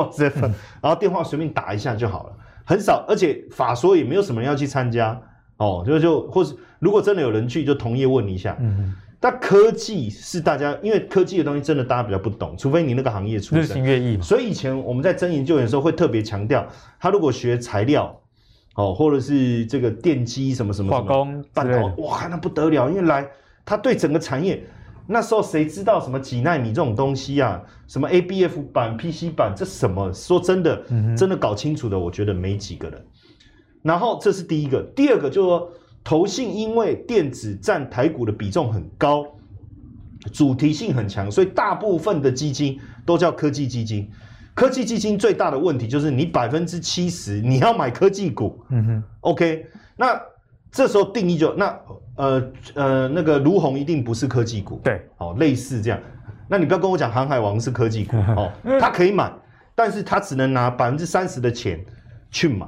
[0.82, 2.34] 然后电话随便打一下就好了，
[2.66, 5.20] 很少，而且法说也没有什么人要去参加。
[5.58, 8.56] 哦，就就或是如果真的有人去，就同业问一下。
[8.60, 13.64] 嗯哼，但科技是大家，因为科技的东西真的大家比较不懂，除非你那个行业出身。
[13.64, 14.24] 日新月异嘛。
[14.24, 16.68] 所以以前我们在征研究员的时候会特别强调，
[17.00, 18.20] 他如果学材料，
[18.76, 23.28] 哦，或者是这个电机什么什么化工、半导体，哇，那不得了，因为来
[23.66, 24.64] 他对整个产业，
[25.08, 27.60] 那时候谁知道什么几纳米这种东西啊？
[27.88, 30.14] 什么 ABF 板、PC 板，这什么？
[30.14, 30.84] 说真的，
[31.18, 33.04] 真的搞清楚的，我觉得没几个人。
[33.82, 35.72] 然后这是第一个，第二个就是说，
[36.08, 39.26] 投信因为电子占台股的比重很高，
[40.32, 44.10] 主题性很强，所以大部分的基金都叫科技基金。
[44.56, 49.66] 科技基金最大的问题就是你百分之七十你要买科技股，嗯哼，OK，
[49.98, 50.18] 那
[50.72, 51.78] 这时候定义就那
[52.16, 56.00] 呃呃那个卢鸿一定不是科技股，对，哦，类似这样，
[56.48, 59.30] 那你不要跟我讲航海王是科技股哦， 他可以买，
[59.76, 61.84] 但是他只能拿百分之三十的钱
[62.32, 62.66] 去买。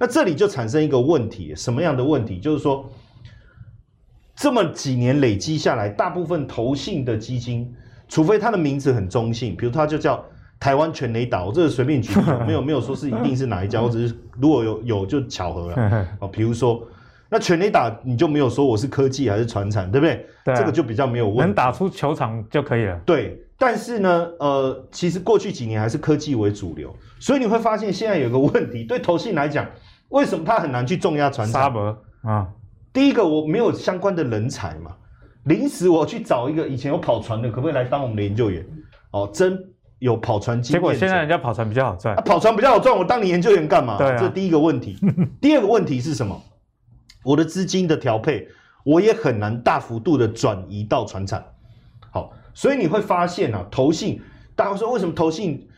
[0.00, 2.40] 那这里就产生一个问题，什么样的问题？
[2.40, 2.90] 就是说，
[4.34, 7.70] 这么几年累积下来，大部分投信的基金，
[8.08, 10.24] 除非它的名字很中性，比如它就叫
[10.58, 12.14] 台湾全垒打，我这个随便举，
[12.46, 16.26] 没有没有说是一定是哪一家， 我只是如果有有就巧合了 哦。
[16.28, 16.82] 比如说，
[17.28, 20.26] 那全垒打你就没有说我是科技还是传产，对不对？
[20.46, 22.98] 对啊，这个就比较没有问题，能打出球场就可以了。
[23.04, 29.66] 对，但是呢，呃，其实过去几年还是科技为主流，所以你会发现现在有个问题，对投信来讲。
[30.10, 31.72] 为什么他很难去重压传产？
[32.22, 32.46] 啊，
[32.92, 34.94] 第一个我没有相关的人才嘛，
[35.44, 38.66] 临时我去找一个以前有跑船的，可不可以来当我们的研究员？
[39.12, 39.58] 哦，真
[39.98, 40.80] 有跑船经验。
[40.80, 43.96] 结果现在人家跑船比较好赚，啊，跑船比较好赚，我当你研究员干嘛？
[43.96, 44.98] 对啊，这第一个问题。
[45.40, 46.40] 第二个问题是什么？
[47.22, 48.48] 我的资金的调配，
[48.84, 51.44] 我也很难大幅度的转移到船产。
[52.10, 54.20] 好，所以你会发现啊，投信，
[54.56, 55.68] 大家说为什么投信？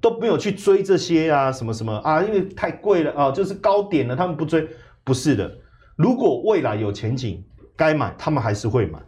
[0.00, 4.66] 都没有去追这些啊，什么什么啊，因为太贵了啊，就是高点了，他们不追。
[5.04, 5.50] 不是的，
[5.96, 7.42] 如果未来有前景，
[7.76, 8.98] 该买他们还是会买。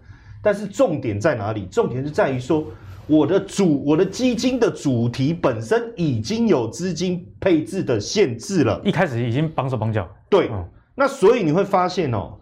[0.43, 1.67] 但是重点在哪里？
[1.67, 2.67] 重点是在于说，
[3.07, 10.09] 我的主，我的基金的主题本身已经有资金配置的限制了，一开始已经绑手绑脚。
[10.29, 12.39] 对，嗯、那所以你会发现哦，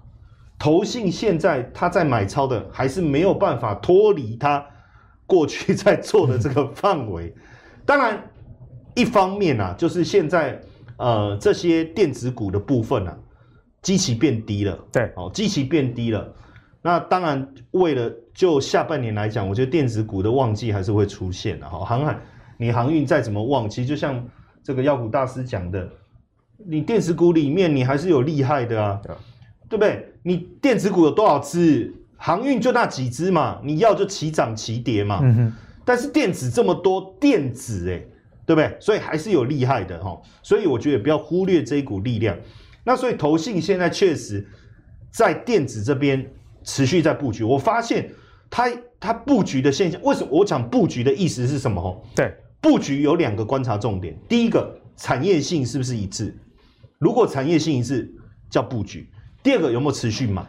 [0.59, 4.65] 投信现在他在买超的，还是没有办法脱离他。
[5.27, 7.33] 过去在做的这个范围。
[7.87, 8.30] 当然，
[9.01, 10.61] 一方面啊，就是现在
[10.99, 13.17] 呃这些电子股的部分啊，
[13.81, 14.79] 基期变低了。
[14.93, 16.31] 对，哦，基期变低了。
[16.83, 21.79] 那当然，为了就下半年来讲，我觉得电子股的旺季还是会出现的哈。
[21.85, 22.19] 航海，
[22.59, 24.23] 你航运再怎么旺，其实就像
[24.63, 25.89] 这个妖股大师讲的，
[26.57, 29.01] 你电子股里面你还是有厉害的啊，
[29.69, 30.13] 对不对？
[30.23, 31.95] 你电子股有多少只？
[32.17, 35.21] 航运就那几只嘛，你要就齐涨齐跌嘛。
[35.23, 35.53] 嗯哼。
[35.83, 38.05] 但是电子这么多，电子哎，
[38.51, 38.77] 对不对？
[38.81, 40.21] 所以还是有厉害的哈。
[40.43, 42.37] 所以我觉得不要忽略这一股力量。
[42.83, 44.45] 那所以投信现在确实
[45.11, 46.27] 在电子这边。
[46.63, 48.11] 持续在布局，我发现
[48.51, 51.81] 它它布局的现象，为什么我讲布局的意思是什么？
[51.81, 56.37] 哦，对，布局有两个观察重点，第一个产业性是不是一致？
[56.99, 58.15] 如果产业性一致
[58.51, 59.09] 叫布局，
[59.43, 60.45] 第二个有没有持续买？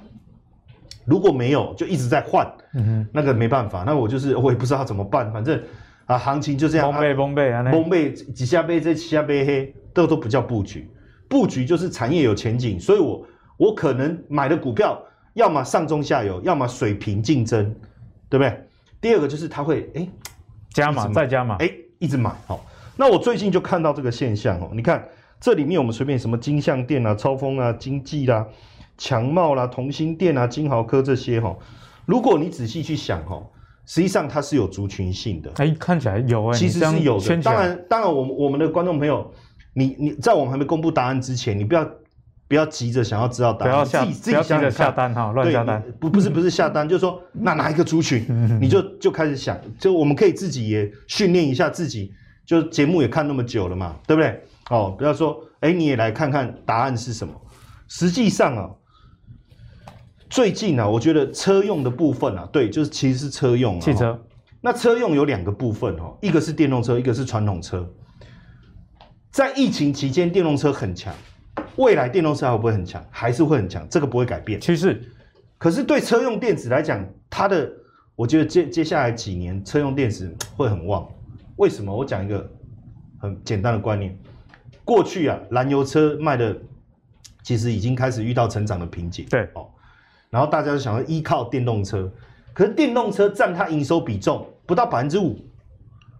[1.06, 5.64] 如果没有，就一直在换，嗯哼，那个没办法，那我就是我也不知道怎么办，反正
[6.12, 10.90] 啊，行情就这样，崩背崩背啊，崩背几下背这几下背黑，这都不叫布局，
[11.28, 13.26] 布局就是产业有前景，所以我
[13.58, 15.02] 我可能买的股票。
[15.34, 17.74] 要么上中下游，要么水平竞争，
[18.28, 18.68] 对不对？
[19.00, 20.06] 第二个就是它会哎
[20.74, 22.60] 加码再加码，哎一直买好、哦。
[22.98, 25.08] 那我最近就看到这个现象哦，你看
[25.40, 28.46] 这里面我们随便什么金像店啊、超丰啊、经济啦、
[28.98, 31.58] 强茂啦、同心店啊、金豪科这些哈、哦，
[32.06, 33.48] 如果你仔细去想哈、哦，
[33.92, 35.52] 实际上它是有族群性的。
[35.58, 37.38] 哎，看起来有哎，其实是有的。
[37.42, 39.30] 当然，当然，我们我们的观众朋友，
[39.74, 41.86] 你你在我们还没公布答案之前，你不要。
[42.48, 45.82] 不要急着想要知道答案，不要下自己自己想想下单哈，乱下单。
[46.02, 48.26] 不不是不是下单，就是说那哪一个族群，
[48.60, 52.12] 你就就开始想，就我们可以自己也训练一下自己，
[52.46, 54.38] 就节目也看那么久了嘛，对不对？
[54.70, 57.34] 哦，不要说，哎，你也来看看答案是什么。
[57.88, 58.70] 实际上啊，
[60.32, 64.18] 最近啊，我觉得车用的部分啊，对，就是其实是车用汽车。
[64.62, 67.86] 那车用有两个部分哦，一个是电动车，一个是传统车。
[69.30, 71.14] 在疫情期间，电动车很强。
[71.76, 73.06] 未来电动车会不会很强？
[73.12, 75.04] 还是会很强，这个不会改变趋势。
[75.58, 77.70] 可是对车用电子来讲，它的
[78.16, 81.06] 我觉得接接下来几年车用电子会很旺。
[81.58, 81.94] 为什么？
[81.94, 82.50] 我讲一个
[83.20, 84.18] 很简单的观念。
[84.86, 86.58] 过去啊，燃油车卖的
[87.44, 89.26] 其实已经开始遇到成长的瓶颈。
[89.30, 89.68] 对哦。
[90.32, 92.12] 然后大家就想要依靠电动车，
[92.54, 95.38] 可是电动车占它营收比重不到百分之五，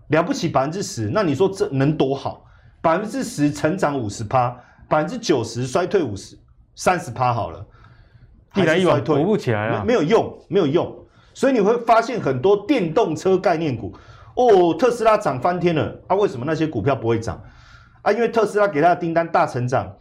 [0.10, 2.46] 了不起百分之十，那你说这能多好？
[2.80, 4.56] 百分之十成长五十趴。
[4.90, 6.38] 百分之九十衰退五十
[6.76, 7.66] 三十趴好了，
[8.56, 10.94] 一来一往补不起来了，没有用，没有用。
[11.34, 13.96] 所以你会发现很多电动车概念股，
[14.36, 16.16] 哦，特斯拉涨翻天了啊！
[16.18, 17.42] 为什么那些股票不会涨
[18.02, 18.12] 啊？
[18.12, 19.96] 因为特斯拉给他的订单大成长，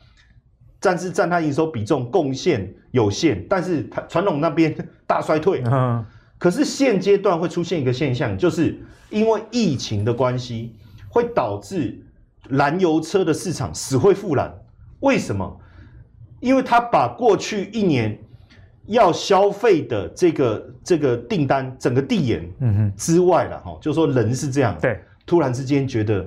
[0.80, 4.74] 但是占它营收比重贡献有限，但是它传统那边
[5.06, 5.62] 大衰退。
[5.66, 6.04] 嗯，
[6.38, 10.74] 可是现阶段会出现一个现象，就是因为疫情的关系，
[11.08, 12.02] 会导致
[12.48, 14.52] 燃油车的市场死灰复燃。
[15.00, 15.60] 为什么？
[16.40, 18.18] 因为他把过去一年
[18.86, 26.26] 要消费的这个这个订单整个递延，嗯哼之外了哈，就是说人是这样，对，突然之间觉得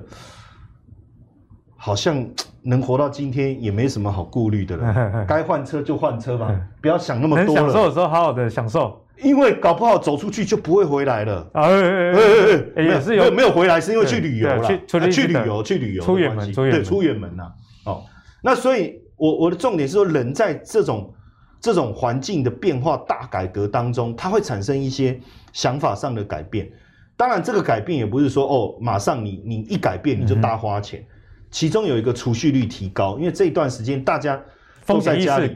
[1.84, 2.26] 好像
[2.62, 7.60] 能活到今天也没什么好顾虑的了， 该换车就换车吧， 不要想那么多了。
[7.60, 11.46] 享受的时候好好的享受，因为搞不好走出去就不会回来了。
[11.52, 17.52] 啊，也是有没有回来是因为去旅游了，去去旅游去旅游出远门，对，出远门呐，
[17.84, 18.02] 哦。
[18.42, 21.12] 那所以我，我我的重点是说，人在这种
[21.60, 25.20] 这种环境的变化大改革当中，它会产生一些
[25.52, 26.66] 想法上的改变。
[27.14, 30.98] 当然，这个改变也不是说哦，马上你你一改变你就大花钱。
[31.00, 31.06] 嗯、
[31.54, 34.42] 其中有一个储蓄率提高，因为这一段时间大家
[34.84, 35.54] 都在家里，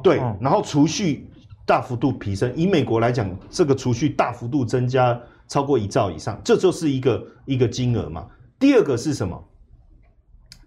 [0.00, 1.28] 对，然后储蓄
[1.66, 2.54] 大幅度提升。
[2.54, 8.24] 以美国来讲，这个储蓄大幅度增加超过一兆以上，这就是一个一个金额嘛。
[8.60, 9.44] 第二个是什么？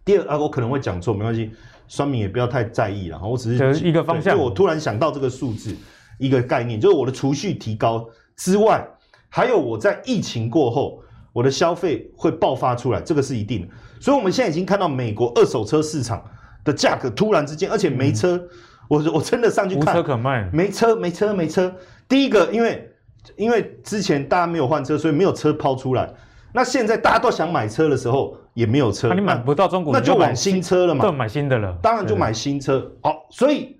[0.03, 1.51] 第二啊，我可能会讲错，没关系，
[1.87, 3.17] 酸民也不要太在意了。
[3.23, 5.73] 我只是一个方向，就我突然想到这个数字，
[6.19, 8.85] 一个概念，就是我的储蓄提高之外，
[9.29, 11.01] 还有我在疫情过后，
[11.35, 13.67] 我的消费会爆发出来，这个是一定的。
[13.99, 16.23] 所以我们现在已经看到美国二手车市场
[16.63, 18.49] 的价格突然之间，而且没车，嗯、
[18.87, 21.75] 我我真的上去看，无车可卖，没车没车没车。
[22.07, 22.89] 第一个，因为
[23.35, 26.09] 因为之前大家没有换车，所以没有车抛出来。
[26.53, 31.77] 那现在大家都想买车的时候，也没有车，那你买不到中国，那就买新车了嘛，就买新的了。
[31.81, 32.89] 当然就买新车。
[33.01, 33.75] 好，所以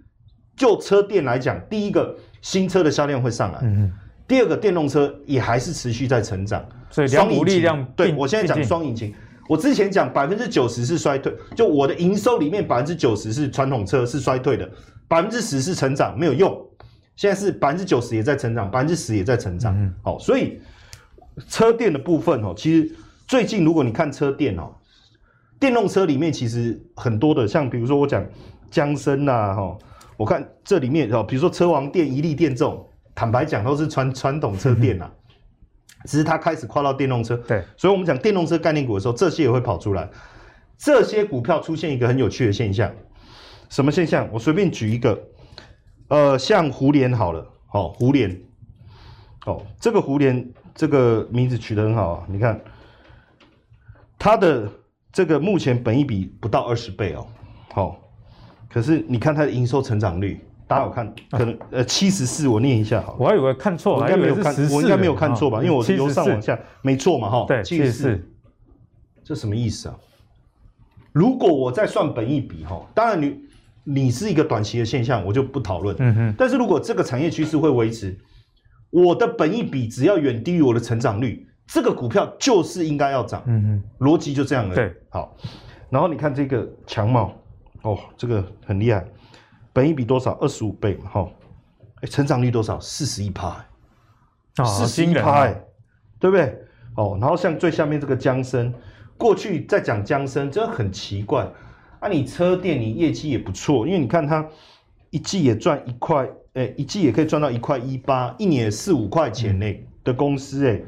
[0.58, 3.94] 就车店来讲，第一个新车的销量会上来，嗯，
[4.28, 7.86] 第二个电动车也还是持续在成长，所以两股力量。
[7.96, 9.14] 对，我现在讲双引擎，
[9.48, 14.70] 我之前讲百分之九十是衰退，就我的营收里面百分之九十是传统车是衰退的，
[15.08, 16.56] 百分之十是成长，没有用。
[17.16, 19.94] 现在是百分之九十也在成长，百分之十也在成长。
[20.02, 20.60] 好，所以。
[21.50, 22.96] 车电的部分哦，其实
[23.28, 24.74] 最近如果你看车电哦，
[25.60, 28.26] 电动车里面其实很多的，像比如说我讲
[28.72, 29.78] 江森呐，哈，
[30.16, 35.12] 我看这里面哦，比如说车王电、一力电这种，坦白讲都是传传统车店呐、啊，
[36.04, 37.36] 只是它开始跨到电动车。
[37.38, 40.10] 对，所以我们讲电动车概念股的时候，这些也会跑出来。
[40.78, 42.92] 这些股票出现一个很有趣的现象，
[43.70, 44.28] 什么现象？
[44.34, 45.18] 我随便举一个，
[46.10, 48.38] 呃，像胡连好了，好、哦，胡连，
[49.46, 52.60] 哦，这个胡连这个名字取得很好啊，你看，
[54.20, 54.70] 它的
[55.14, 57.26] 这个目前本益比不到二十倍哦，
[57.72, 57.96] 好、哦，
[58.70, 61.14] 可是你看它的营收成长率，大家有看？
[61.32, 65.60] 可能、啊、呃七十四，我念一下好，我还以为看错，我应该没有看，我应该没有看错吧？
[65.62, 68.30] 因为我是由上往下，没错嘛，哈、哦，对，七十四，
[69.24, 69.96] 这什么意思啊？
[71.12, 73.40] 如果我再算本一比哈，当然你
[73.86, 75.96] 你是一个短期的现象，我就不讨论。
[76.00, 76.36] 嗯哼。
[76.38, 78.18] 但是如果这个产业趋势会维持，
[78.90, 83.42] 我的本一比只要远低于我的成长率，这个股票就是应该要涨。
[83.46, 84.06] 嗯哼。
[84.06, 84.76] 逻辑就这样了。
[84.76, 84.94] 对。
[85.10, 85.38] 好，
[85.90, 87.34] 然后你看这个强茂，
[87.84, 89.06] 哦，这个很厉害，
[89.76, 90.32] 本益比多少？
[90.40, 91.30] 二十五倍嘛，哈。
[91.96, 92.80] 哎，成长率多少？
[92.80, 93.66] 四十一趴。
[94.64, 95.66] 四十一趴，哎，
[96.18, 96.58] 对不对？
[96.96, 98.74] 哦，然后像最下面这个江生。
[99.18, 101.46] 过去在讲江生，真的很奇怪
[102.00, 102.08] 啊！
[102.08, 104.48] 你车店你业绩也不错，因为你看它
[105.10, 106.24] 一季也赚一块，
[106.54, 109.66] 哎、欸，一季也可以赚到一块一八，一年四五块钱呢
[110.06, 110.86] 的公司、欸，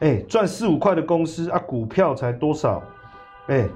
[0.00, 2.82] 哎，哎，赚四五块的公司啊，股票才多少？
[3.48, 3.70] 哎、欸，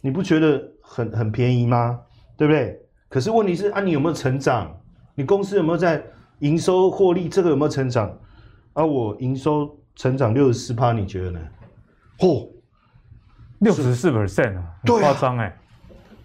[0.00, 2.00] 你不觉得很很便宜吗？
[2.36, 2.80] 对不对？
[3.14, 4.76] 可是问题是啊，你有没有成长？
[5.14, 6.02] 你公司有没有在
[6.40, 7.28] 营收获利？
[7.28, 8.12] 这个有没有成长？
[8.72, 11.38] 啊，我营收成长六十四趴，你觉得呢？
[12.18, 12.48] 嚯！
[13.60, 15.56] 六十四 percent 啊，很夸张哎。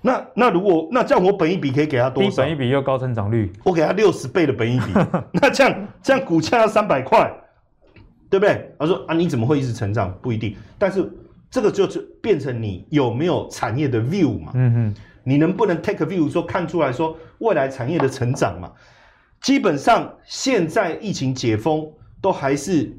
[0.02, 2.30] 那那如果那这样，我本一比可以给他多少？
[2.32, 4.92] 低本一比又高成长率，我给他六十倍的本一比。
[5.34, 7.32] 那这样这样股价要三百块，
[8.32, 8.74] 对不对？
[8.80, 10.12] 他说啊，你怎么会一直成长？
[10.24, 10.56] 不一定。
[10.80, 11.08] 但是
[11.52, 14.54] 这个就是变成你有没有产业的 view 嘛？
[14.56, 18.72] 嗯哼，你能不能 take a view 说看出来说未来产业的成长嘛？
[19.42, 21.92] 基本上现在疫情解封
[22.22, 22.92] 都还是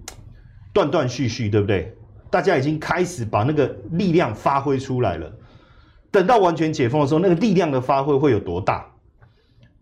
[0.72, 1.94] 断断续续，对不对？
[2.30, 5.30] 大家已经开始把那个力量发挥出来了。
[6.10, 8.86] 等到完全解封的时候，那个力量的发挥会有多大？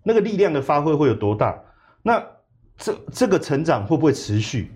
[0.02, 1.58] 那个力量的发挥会有多大？
[2.02, 2.22] 那
[2.76, 4.72] 这这个成长会不会持续？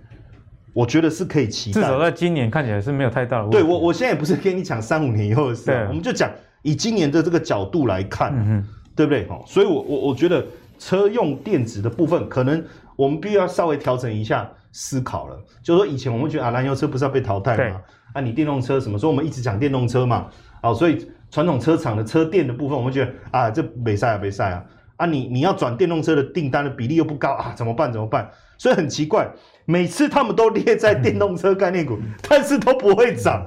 [0.75, 1.81] 我觉得是可以期待。
[1.81, 3.59] 至少在今年看起来是没有太大的问题。
[3.59, 6.31] 对，我，我现在也不是跟你讲三五年以后的事，我们就讲
[6.63, 9.29] 以今年的这个角度来看，嗯、对不对？
[9.47, 10.45] 所以我我我觉得
[10.79, 12.65] 车用电子的部分，可能
[12.97, 14.51] 我们必须要稍微调整一下。
[14.75, 17.79] 思考了，就是说以前我们觉得啊，燃油车不是要被淘汰吗？
[18.15, 18.99] 啊，你电动车什么？
[18.99, 20.29] 所以我们一直讲电动车嘛。
[20.63, 24.65] 好，所以传统车厂的车电的部分，我们觉得啊，这没赛啊，没赛啊。
[24.97, 27.93] 啊，你你要转电动车的订单的比例又不高啊，怎么办？
[27.93, 28.27] 怎么办？
[28.57, 29.31] 所以很奇怪，
[29.67, 33.47] 每次他们都列在电动车概念股，嗯、但是都不会涨。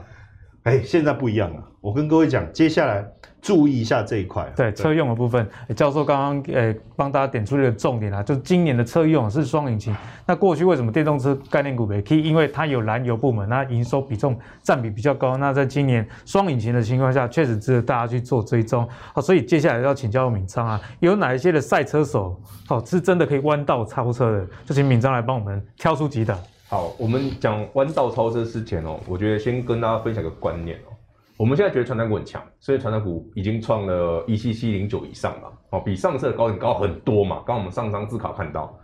[0.66, 1.64] 哎、欸，现在不一样了。
[1.80, 3.04] 我跟各位讲，接下来。
[3.42, 9.96] 注意一下这一块，对车用的部分，教授刚刚诶帮大家点出了一个重点啊，就是今年的车用是双引擎。
[10.26, 12.24] 那过去为什么电动车概念股没 key？
[12.24, 15.38] 因为它有燃油部门，那营收比重占比比较高。
[15.38, 18.90] 那在今年双引擎的情况下，确实值得大家去做追踪。
[19.14, 22.36] 好，所以接下来要请教敏昌啊，有哪一些的赛车手，
[22.66, 24.48] 好是真的可以弯道超车的？
[24.66, 26.36] 就请敏昌来帮我们挑出几档。
[26.68, 30.90] 好，我们讲弯道超车之前哦，我觉得先跟大家分享一个观念哦。
[31.38, 37.36] 我们现在觉得传单股很强，所以传单股已经创了一七七零九以上嘛，哦，比上次的高点高很多嘛。
[37.46, 38.76] 刚刚我们上张自考看到，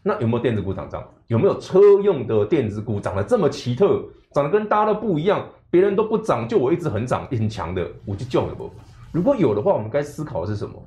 [0.00, 1.02] 那有没有电子股涨涨？
[1.26, 5.44] 有没有车用的电子股涨得这么奇特，涨得跟大家都不一样？
[5.70, 8.70] 别人都不涨，就我一直很涨，很强的，我就叫你不？
[9.10, 10.80] 如果有的话，我们该思考的是什么？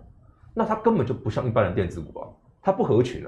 [0.54, 2.28] 那它根本就不像一般的电子股啊，
[2.62, 3.28] 它不合群啊，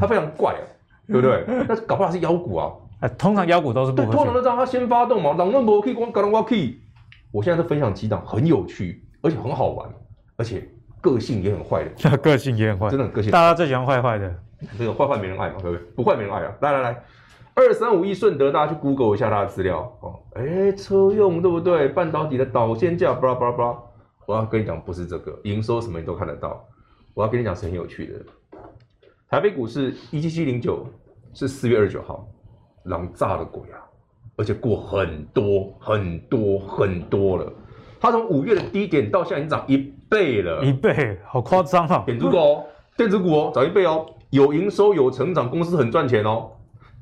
[0.00, 0.64] 它非常怪啊，
[1.06, 1.44] 对不对？
[1.68, 3.96] 那搞不好是妖股啊，啊通常妖股都是不。
[3.96, 6.80] 对，通常都知道它先发动嘛，让那么可以光搞到我 key。
[7.32, 9.88] 我现在在分享几档很有趣，而且很好玩，
[10.36, 10.66] 而且
[11.00, 12.16] 个性也很坏的。
[12.18, 13.30] 个性也很坏，真的很个性。
[13.30, 14.34] 大家最喜欢坏坏的，
[14.78, 15.86] 这个坏坏没人爱嘛，对不对？
[15.94, 16.52] 不坏没人爱啊。
[16.60, 17.04] 来来来，
[17.54, 20.18] 二三五一顺德，大家去 Google 一下他的资料哦。
[20.34, 21.88] 哎，车用对不对？
[21.88, 23.78] 半导体的导线架，巴拉巴拉巴拉。
[24.24, 26.64] 我要跟你讲，不是这个，营收什么你都看得到。
[27.14, 28.14] 我要跟你讲是很有趣的。
[29.28, 30.86] 台北股市一七七零九
[31.34, 32.28] 是四月二十九号，
[32.84, 33.82] 狼炸了鬼啊！
[34.36, 37.52] 而且过很多很多很多了，
[37.98, 39.76] 它从五月的低点到现在已经涨一
[40.08, 42.04] 倍了，一倍，好夸张啊！
[42.06, 42.64] 点这个哦，
[42.96, 46.52] 电子股哦，涨一倍哦，有营收有成长，公司很赚钱哦。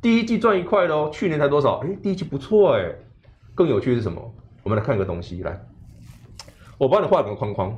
[0.00, 1.74] 第一季赚一块的哦，去年才多少？
[1.84, 2.90] 哎，第一季不错哎。
[3.54, 4.34] 更有趣的是什么？
[4.62, 5.60] 我们来看一个东西，来，
[6.78, 7.76] 我帮你画个框框，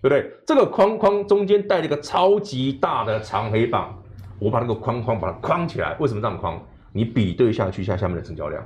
[0.00, 0.32] 对不对？
[0.46, 3.96] 这个框框中间带了一个超级大的长黑棒，
[4.38, 5.96] 我把那个框框把它框起来。
[5.98, 6.62] 为什么这样框？
[6.92, 8.64] 你比对下去，下下面的成交量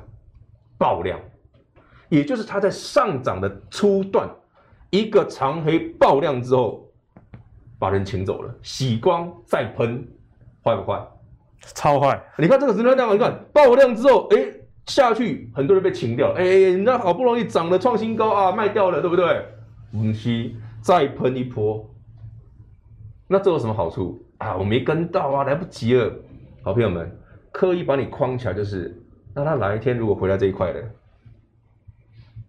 [0.79, 1.19] 爆量，
[2.09, 4.29] 也就是它在上涨的初段，
[4.91, 6.89] 一个长黑爆量之后，
[7.79, 10.07] 把人请走了，洗光再喷，
[10.63, 11.01] 坏不坏？
[11.75, 12.21] 超坏！
[12.39, 14.39] 你看这个成交量，你看爆量之后，哎，
[14.87, 19.47] 下去很多人被请掉了，哎，人家好不容易涨了创新高啊，卖掉了，对不对？
[19.95, 20.53] 嗯是，
[20.83, 21.89] 再喷一波，
[23.29, 24.57] 那这有什么好处啊？
[24.57, 26.13] 我没跟到啊，来不及了。
[26.63, 27.11] 好朋友们，
[27.53, 29.01] 刻意把你框起来，就是
[29.33, 30.83] 那他哪一天如果回来这一块的，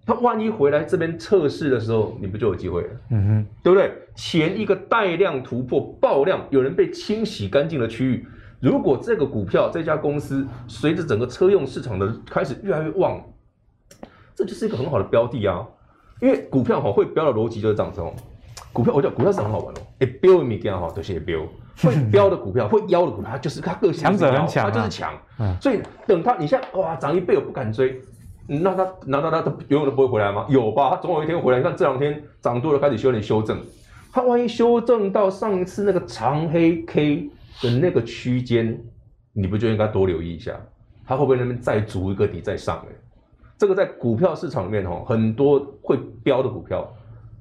[0.05, 2.89] 他万一回来这边测试的时候，你不就有机会了？
[3.11, 3.91] 嗯哼，对不对？
[4.15, 8.27] 前一个带量突破爆量，有人被清洗干净的区域。
[8.59, 13.23] 如果这个股票这家公司随着整个车用市场的开始越来越旺，
[14.35, 15.67] 这就是一个很好的标的啊！
[16.23, 18.13] 因为股票哈会飙的逻辑就是这样子哦。
[18.71, 21.41] 股票我讲股票是很好玩哦，哎飙的物件哈都是飙，
[21.77, 25.13] 会飙的股票会妖的股票，它就是它个性强者很强，它就是强。
[25.61, 28.01] 所以等它你像哇涨一倍我不敢追，
[28.47, 30.47] 那它难道它它永远都不会回来吗？
[30.49, 31.59] 有吧，它总有一天回来。
[31.59, 33.59] 你看这两天涨多了开始修点修正，
[34.11, 37.29] 它万一修正到上一次那个长黑 K。
[37.61, 38.75] 的那个区间，
[39.31, 40.59] 你不就应该多留意一下，
[41.05, 42.83] 它会不会那边再足一个底再上？
[42.89, 42.95] 哎，
[43.57, 46.91] 这个在股票市场里面哦，很多会飙的股票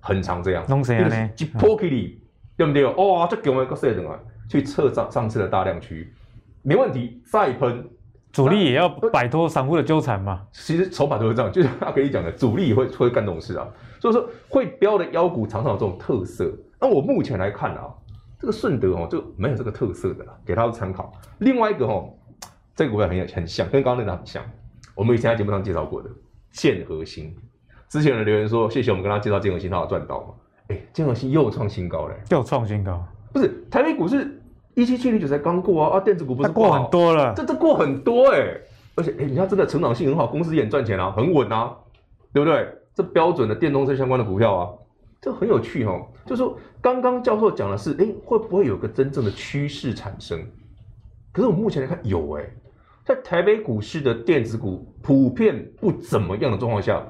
[0.00, 0.64] 很常这样。
[0.68, 1.30] 弄谁呢？
[1.38, 2.20] 一波给你，
[2.56, 2.84] 对不对？
[2.84, 6.12] 哇，这给我们一个 set 啊，去测上上次的大量区，
[6.62, 7.88] 没问题，再喷。
[8.32, 10.42] 主力也要摆脱散户的纠缠嘛。
[10.52, 13.68] 其实筹码都是这样，就是他跟你讲的，主力也会会干这种事啊。
[14.00, 16.50] 所以说，会飙的妖股常常有这种特色。
[16.80, 17.92] 那我目前来看啊。
[18.38, 21.12] 这个顺德哦，就没有这个特色的啦，给他参考。
[21.38, 22.12] 另外一个哦，
[22.74, 24.42] 这个股票很很像，跟刚刚那个很像。
[24.94, 26.10] 我们以前在节目上介绍过的
[26.50, 27.34] 建和兴，
[27.88, 30.34] 之前有人留言说，谢谢我们跟他介绍建和兴，他有赚到吗？
[30.68, 33.02] 哎，建和兴又创新高嘞，又创新高。
[33.32, 34.40] 不是台北股市
[34.74, 38.60] 一七七零九才刚过啊，啊，电子股不是过很多了，这这过很多哎、欸，
[38.94, 41.74] 而且哎，你看真的成长性很好，公司也很赚钱啊，很稳啊，
[42.32, 42.68] 对不对？
[42.94, 44.68] 这标准的电动车相关的股票啊。
[45.20, 50.44] 这很有趣哦，就是说刚刚教授讲的是，哎，会不会有个真正的趋势产生？
[51.32, 52.44] 可是我目前来看有哎，
[53.04, 57.02] 在台北股市的电子股普遍不怎么样的状况下，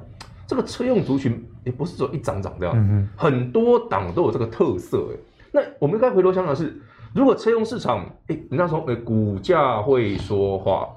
[0.47, 5.17] 这个车用族群也不是说一涨涨这样，嗯、很多档都有这个特色哎。
[5.53, 6.81] 那我们应该回头想想是，
[7.15, 10.89] 如果车用市场，哎，人家说哎，股价会说话，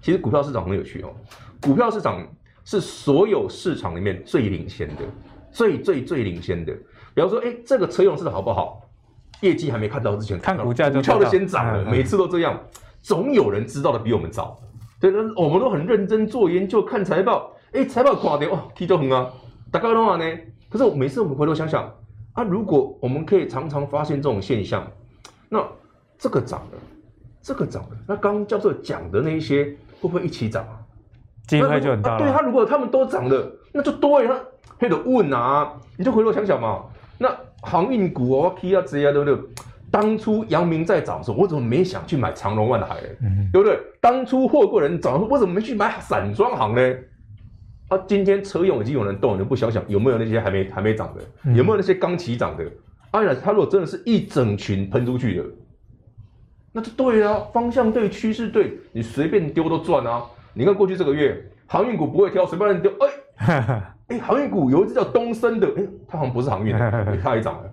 [0.00, 1.14] 其实股票市场很有趣哦，
[1.60, 2.26] 股票市场
[2.64, 5.02] 是所有市场里面最领先的。
[5.54, 6.72] 最最最领先的，
[7.12, 8.88] 比方说，哎，这个车用市场好不好？
[9.42, 12.58] 业绩还没看到之前，看股价就股票都先涨了，每次都这样，
[13.02, 14.58] 总有人知道的比我们早。
[15.00, 19.28] 对，我们都很认真做研究，看财报，哎，财报垮掉，哇，体重很啊，
[19.70, 20.24] 大概的话呢？
[20.70, 21.92] 可是我每次我们回头想想，
[22.32, 24.86] 啊，如果我们可以常常发现这种现象，
[25.48, 25.62] 那
[26.16, 26.78] 这个涨了，
[27.42, 29.64] 这个涨了，那刚刚教授讲的那一些
[30.00, 30.78] 会不会一起涨啊？
[31.48, 32.18] 机会就很大了。
[32.18, 34.40] 对他，如果他们都涨了，那就多呀。
[34.78, 36.84] 配的问啊，你就回头想想嘛，
[37.18, 37.28] 那
[37.60, 39.38] 航运股哦，K 啊、Z 啊，对不对？
[39.92, 42.96] 当初阳明在涨的时候，我怎么没想去买长隆、万海？
[43.20, 43.78] 嗯，对不对？
[44.00, 46.94] 当初货柜人涨的时候，我怎么没去买散装行呢？
[47.88, 51.52] 啊，今天车用已经有人动了，你不想想有没有那些还没还没涨的？
[51.52, 52.64] 有没有那些刚起涨的？
[53.10, 55.44] 当然，他如果真的是一整群喷出去的，
[56.72, 60.24] 那就对啊，方向对，趋势对，你随便丢都赚啊！
[60.54, 63.82] 你看过去这个月，航运股不会挑，随便乱丢，哎。
[64.08, 67.70] 哎，航运股有一只叫东升的，哎，它好像不是航运也涨了。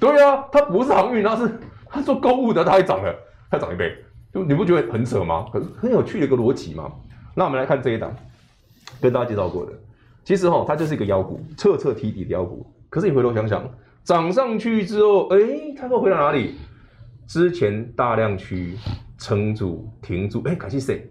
[0.00, 1.50] 对啊，它不是航运，它是
[1.86, 3.14] 它做购物的，它还涨了，
[3.50, 3.96] 它涨一倍，
[4.32, 5.46] 就你不觉得很扯吗？
[5.52, 6.92] 可是很有趣的一个逻辑嘛。
[7.34, 8.14] 那我们来看这一档，
[9.00, 9.72] 跟大家介绍过的，
[10.24, 12.66] 其实哈，它就是一个妖股，彻彻底底的妖股。
[12.90, 13.68] 可是你回头想想，
[14.02, 15.38] 涨上去之后，哎，
[15.76, 16.54] 它会回到哪里？
[17.26, 18.76] 之前大量区
[19.18, 21.10] 撑住、停住，哎，感谢谁？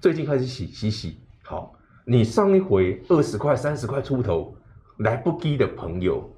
[0.00, 1.74] 最近开始洗洗洗，好。
[2.06, 4.54] 你上一回二十块、三十块出头
[4.98, 6.28] 来不及的朋友，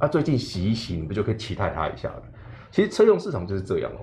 [0.00, 2.22] 啊，最近洗一洗，你不就可以期待它一下了？
[2.70, 4.00] 其实车用市场就是这样哦。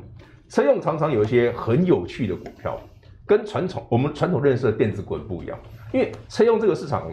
[0.48, 2.80] 车用常常有一些很有趣的股票，
[3.26, 5.58] 跟传统我们传统认识的电子股不一样。
[5.92, 7.12] 因为车用这个市场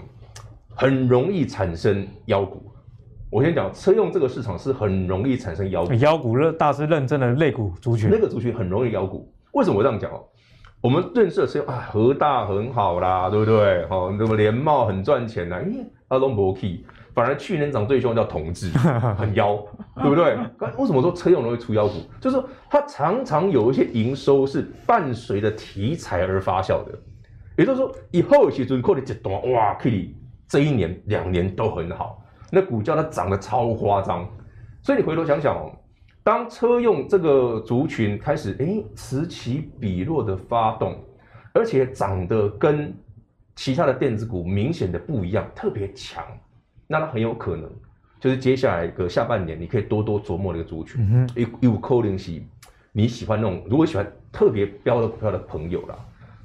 [0.75, 2.71] 很容易产生妖股。
[3.31, 5.95] 我先讲，车用这个市场是很容易产生妖股。
[5.95, 9.33] 妖股认大师认证的类股族群，那个族群很容易妖股。
[9.53, 10.23] 为什么我这样讲哦？
[10.81, 13.87] 我们认识的是啊，和大很好啦，对不对？
[13.87, 18.69] 好、哦，那么联茂很赚钱呐，咦，阿龙博 key，反而去年涨最凶叫同志，
[19.17, 19.57] 很妖，
[19.97, 20.37] 对不对？
[20.77, 21.95] 为什么说车用容易出妖股？
[22.21, 26.99] 就是说它常常有一些营收是伴随着题材而发酵的，
[27.57, 30.17] 也就是说以后其实扣的这段哇，可以
[30.49, 34.29] 这一年两年都很好，那股价它涨得超夸张，
[34.83, 35.71] 所以你回头想想哦。
[36.25, 40.97] 当车用这个族群开始诶此起彼落的发动，
[41.53, 42.93] 而且涨得跟
[43.55, 46.25] 其他的电子股明显的不一样，特别强，
[46.87, 47.71] 那它很有可能
[48.21, 51.29] 就是接下来一个下半年，你可以多多琢磨这个族群。
[51.35, 52.33] 有有可能是
[52.93, 55.97] 你喜欢那种，如果喜欢特别标的股票的朋友啦，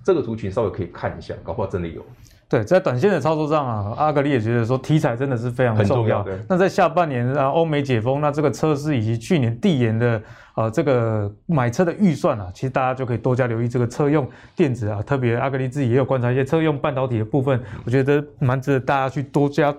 [0.03, 2.05] 这个族群稍微可以看一下，搞不好真的有。
[2.49, 6.23] 对，在短线的操作上啊，阿格里也觉得说题材真的是非常重要。
[6.23, 10.19] 重要那在下半年啊，欧美解封，那这个车市以及去年递延的
[10.55, 19.71] 呃这个买车的预算啊，其实大家就可以多加留意这个车用电子啊，特别阿格里自己也有观察一些车用半导体的部分，我觉得蛮值得大家去多加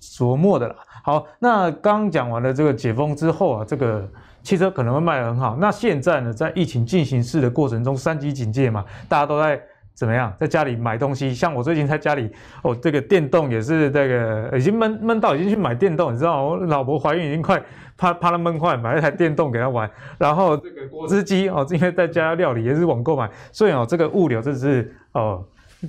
[0.00, 0.76] 琢磨的啦。
[1.02, 4.06] 好，那刚讲完了这个解封之后啊，这个
[4.42, 5.56] 汽车可能会卖得很好。
[5.60, 9.60] 那现在呢，在疫情进行式的过程中，三级警戒嘛，大家都在。
[9.98, 11.34] 怎么样，在家里买东西？
[11.34, 12.30] 像我最近在家里，
[12.62, 17.60] 哦，这个电动也是这个已经闷闷到已经去买电动，你知道我老婆怀孕已经快
[17.96, 19.90] 怕怕她闷坏，买一台电动给她玩。
[20.16, 25.44] 然后这个果汁机哦，因为在家料理也是网购买，所以哦，这个物流这是哦，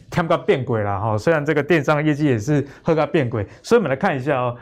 [0.10, 1.18] 看不到变轨了哈。
[1.18, 4.56] 虽然这个电商业绩也是喝个变轨，所以我们来看一下哦。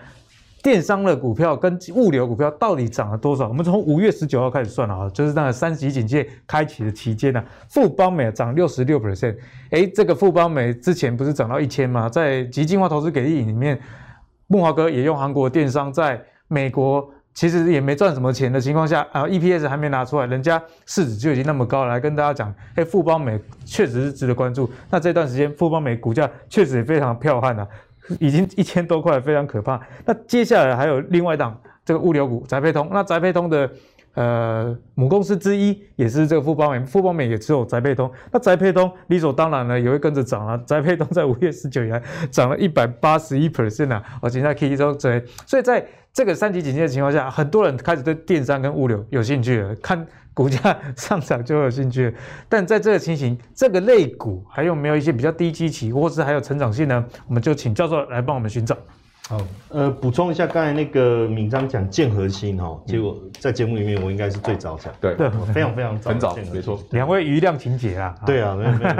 [0.63, 3.47] 电商的股票跟物流股票到底涨了多少？
[3.47, 9.38] 我们从五月十九号开始算了啊，就是那个三级警戒开启的期间呢，富邦美涨六十六 percent。
[9.69, 12.09] 哎，这个富邦美之前不是涨到一千吗？
[12.09, 13.80] 在极进化投资给力里面，
[14.47, 17.07] 木华哥也用韩国电商在美国
[17.38, 24.67] 其实也没赚什么钱的情况下啊，EPS 还没拿出来，人家市值就已经那么高了，来跟大家讲，哎，富邦美确实是值得关注。
[24.89, 27.67] 那这段时间富邦美股价确实也非常彪悍啊。
[28.19, 29.79] 已经一千多块，非常可怕。
[30.03, 33.69] 那接下来还有另外一档这个物流股宅配通，那宅配通的
[34.15, 38.11] 呃母公司之一也是这个富邦美，富邦美也只有宅配通。
[38.31, 40.57] 那宅配通理所当然呢也会跟着涨啊。
[40.65, 45.85] 宅配通在五月十九日涨了一百八十一 percent 啊，我现在可以说这，所以在
[46.18, 50.03] 这个三级警戒的情况下，很多人开始对电商跟物流有兴趣了，看。
[50.34, 52.13] 股价上涨就有兴趣，
[52.47, 57.03] 但在这个情形，这个类股还有没有一些比较低基期，或是还有成长性呢？
[57.28, 58.78] 我们就请教授来帮我们寻找。
[59.28, 66.80] 好，呃，补充一下，刚才那个敏章讲建核心哈，结果在节目里面我应该是最早讲，对对，非常非常早，很早，没错。
[66.91, 68.93] 两位余量情节啊，对啊， 没有没有。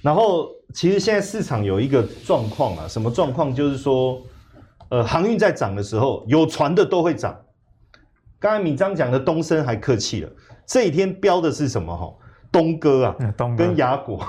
[0.00, 3.54] 然后其实现在市场有一个状况啊，什么状况？
[3.54, 4.22] 就是说，
[4.90, 7.36] 呃，航运在涨的时候，有船的都会涨。
[8.38, 10.30] 刚才米章讲的东升还客气了，
[10.66, 11.96] 这一天标的是什么？
[11.96, 12.12] 哈，
[12.52, 14.22] 东哥啊，东哥跟雅果，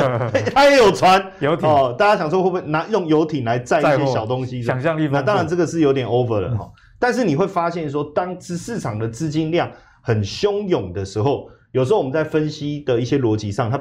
[0.54, 1.94] 他也有船游艇哦。
[1.96, 4.62] 大家想说会不会拿用游艇来载一些小东西？
[4.62, 6.64] 想象力，那当然这个是有点 over 了哈。
[6.64, 13.80] 嗯、但是你会发现说，当资市场的资金量很汹涌的时候，有时候我们在分析的一些逻辑上，它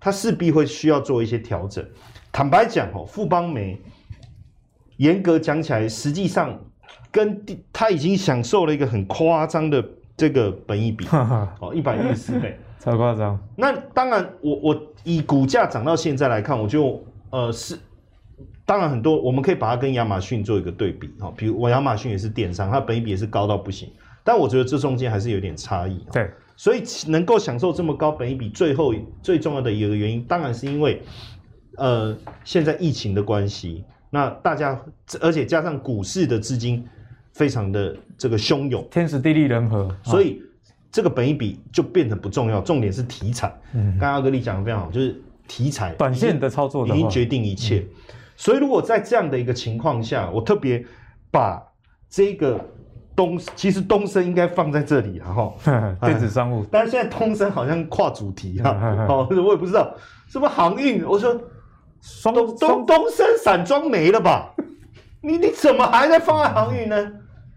[0.00, 1.82] 它势必会需要做一些调整。
[2.32, 3.80] 坦白讲，哦，富邦美
[4.96, 6.58] 严格讲起来，实际上。
[7.10, 9.84] 跟他已经享受了一个很夸张的
[10.16, 11.06] 这个本益比，
[11.60, 13.38] 哦，一百一十四倍， 超夸张。
[13.54, 17.78] 那当然我，我我以股价涨到现在来看，我就呃是，
[18.66, 23.88] 当然很多我们可以把它跟亚马逊做一个对比，哈，比如我亚马逊也是电商，它本益比也是高到不行，
[24.24, 26.04] 但我觉得这中间还是有点差异。
[26.12, 28.92] 对，所以能够享受这么高本益比，最后
[29.22, 31.00] 最重要的一个原因，当然是因为
[31.76, 33.84] 呃现在疫情的关系，
[34.14, 34.80] 那大家
[35.20, 36.86] 而且加上股市的资金。
[37.36, 40.40] 非常的这个汹涌，天时地利人和，所以
[40.92, 43.52] 这个本一比就变得不重要，重点是题材。
[43.72, 47.80] 嗯，刚刚阿格力讲的非常好，就是题材，短线的操作已经决定一切。
[47.80, 50.86] 嗯、所以如果在这样的一个情况下，我特别
[51.32, 51.60] 把
[52.08, 52.64] 这个
[53.16, 55.52] 东，其实东升应该放在这里哈，
[56.06, 56.64] 电子商务。
[56.70, 58.70] 但是现在东升好像跨主题哈，
[59.08, 59.92] 哦，我也不知道
[60.28, 61.04] 是不是航运。
[61.04, 61.36] 我说
[62.04, 64.54] 双东东东升散装没了吧？
[65.22, 67.12] 你你怎么还在放在航运呢？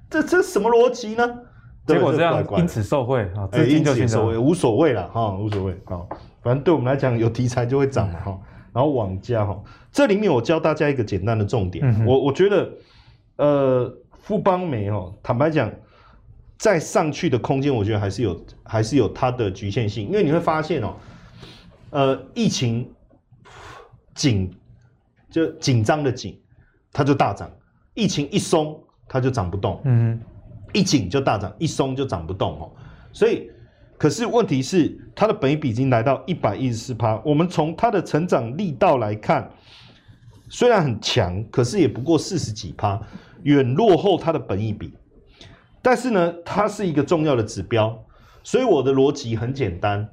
[0.10, 1.40] 这这什么逻辑呢？
[1.86, 6.00] 结果这样，因此受贿啊，资金就受贿，无所谓了哈，无所谓啊，
[6.42, 8.40] 反正对我们来讲，有题材就会涨嘛哈。
[8.72, 12.70] 然后网家哈，这里面我教大家一个简单的重点，我我觉得，
[13.36, 15.70] 呃，富邦煤哦，坦白讲，
[16.58, 20.94] 再上去的空间，我觉得还是有，还是有它的局限性，因为你会发现哦，
[21.90, 22.90] 呃，疫情
[24.18, 24.54] 紧
[25.30, 26.38] 就紧张的紧，
[26.92, 27.48] 它就大涨；
[27.94, 28.84] 疫情一松。
[29.10, 30.20] 它就涨不动，嗯，
[30.74, 32.70] 一紧就大涨，一松就涨不动哦。
[33.14, 33.50] 所以，
[33.98, 37.18] 可是问题是，它的本益比已经来到一百一十四趴。
[37.24, 39.50] 我们从它的成长力道来看，
[40.50, 43.02] 虽然很强，可是也不过四十几趴，
[43.44, 44.94] 远落后它的本益比。
[45.82, 47.98] 但是呢，它是一个重要的指标，
[48.44, 50.06] 所以我的逻辑很简单：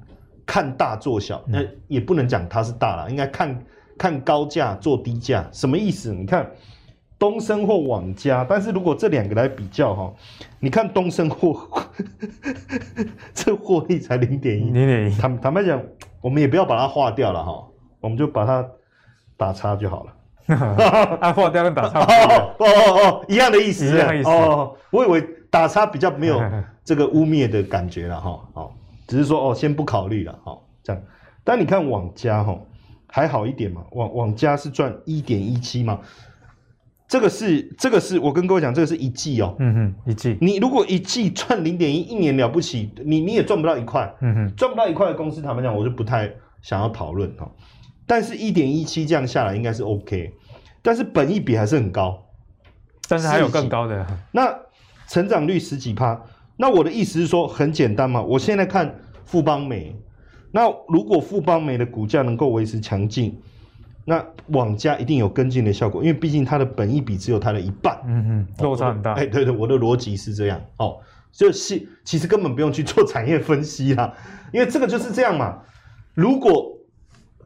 [0.45, 1.43] 看大做小。
[1.49, 3.61] 那也不能讲它是大了，应该看
[3.97, 5.47] 看高价做低价。
[5.51, 6.13] 什么意思？
[6.13, 6.49] 你看。
[7.17, 10.13] 东升或网家，但是如果这两个来比较哈，
[10.59, 11.57] 你看东升或
[13.33, 15.15] 这获利才零点一，零点一。
[15.17, 15.81] 坦坦白讲，
[16.19, 17.65] 我们也不要把它划掉了哈，
[18.01, 18.67] 我们就把它
[19.37, 20.55] 打叉就好了。
[21.21, 24.29] 啊，划掉跟打叉 哦哦哦哦，一样的意思，一样的意思。
[24.29, 26.41] 哦，我以为打叉比较没有
[26.83, 28.41] 这个污蔑的感觉了哈。
[28.55, 28.71] 哦，
[29.07, 31.01] 只是说哦，先不考虑了哈，这样。
[31.45, 32.59] 但你看网家哈，
[33.07, 35.99] 还好一点嘛，网网家是赚一点一七嘛。
[37.07, 40.35] 这个是这个是我跟各位讲，这个是一季哦，嗯哼，一季。
[40.41, 46.33] 你如果一季赚零点一，一年了不起，你你也赚不到一块，嗯哼，赚不到一块的公司，坦白讲，我就不太
[46.63, 47.49] 想要讨论哈。
[48.07, 50.33] 但是一点一七这样下来应该是 OK，
[50.81, 52.25] 但是本益比还是很高，
[53.07, 54.05] 但是还有更高的。
[54.31, 54.55] 那
[55.07, 56.19] 成长率十几趴，
[56.57, 58.95] 那我的意思是说很简单嘛，我现在看
[59.25, 59.95] 富邦美，
[60.55, 63.37] 那如果富邦美的股价能够维持强劲。
[64.07, 69.13] 那网家一定有跟进的效果，因为毕竟它的本益比只有它的一半，嗯嗯，落差很大。
[69.13, 70.99] 哎、欸，对对，我的逻辑是这样哦，
[71.31, 74.13] 就是其实根本不用去做产业分析啦，
[74.53, 75.57] 因为这个就是这样嘛。
[76.13, 76.77] 如果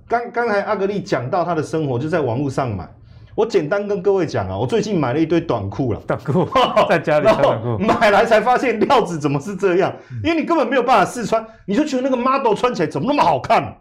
[0.06, 2.94] 刚刚才阿格力讲到他的生活就在网络上买，
[3.40, 6.46] 我简单跟各位讲啊，我最近买了一堆短裤了，短裤
[6.90, 13.78] 在家里穿短裤，买来才发现料子怎么是这样，因为你根本没有办法试穿，你就觉得那个 model 穿起来怎么那么好看。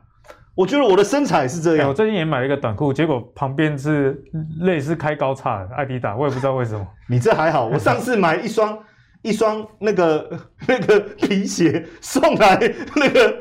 [0.54, 1.88] 我觉得我的身材是这样。
[1.88, 4.22] 我最近也买了一个短裤，结果旁边是
[4.61, 6.86] 类似开高叉的艾迪达，我也不知道为什么。
[7.11, 8.78] 你这还好，我上次买一双
[9.22, 10.38] 一双那个
[10.68, 12.56] 那个皮鞋送来，
[12.94, 13.36] 那个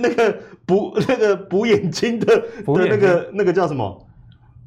[0.00, 0.36] 那个
[0.66, 4.05] 补那个补眼睛的的那个那个叫什么？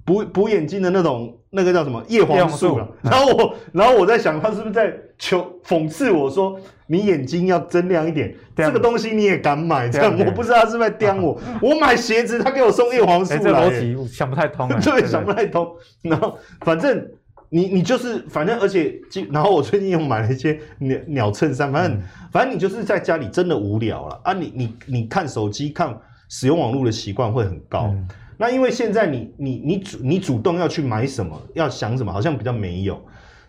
[0.09, 2.87] 补补眼睛的那种那个叫什么叶黄素了。
[3.03, 6.59] 然后我然后我在想，他是不是在求讽刺我说？
[6.91, 9.87] 你眼睛要睁亮一点，这个东西你也敢买？
[9.87, 11.39] 这样我不知道他是不是在刁我。
[11.61, 14.67] 我买鞋子，他给我送叶黄素来，这逻辑想不太通。
[14.81, 15.71] 对，想不太通。
[16.01, 17.07] 然后反正
[17.49, 18.99] 你你就是反正，而且
[19.29, 22.01] 然后我最近又买了一些鸟鸟衬衫，反正
[22.31, 24.33] 反正你就是在家里真的无聊了啊！
[24.33, 25.95] 你你你看手机看
[26.27, 27.93] 使用网络的习惯会很高。
[28.41, 32.97] 那因为现在你你你主你主动要去买什么，要想什么，好像比较没有。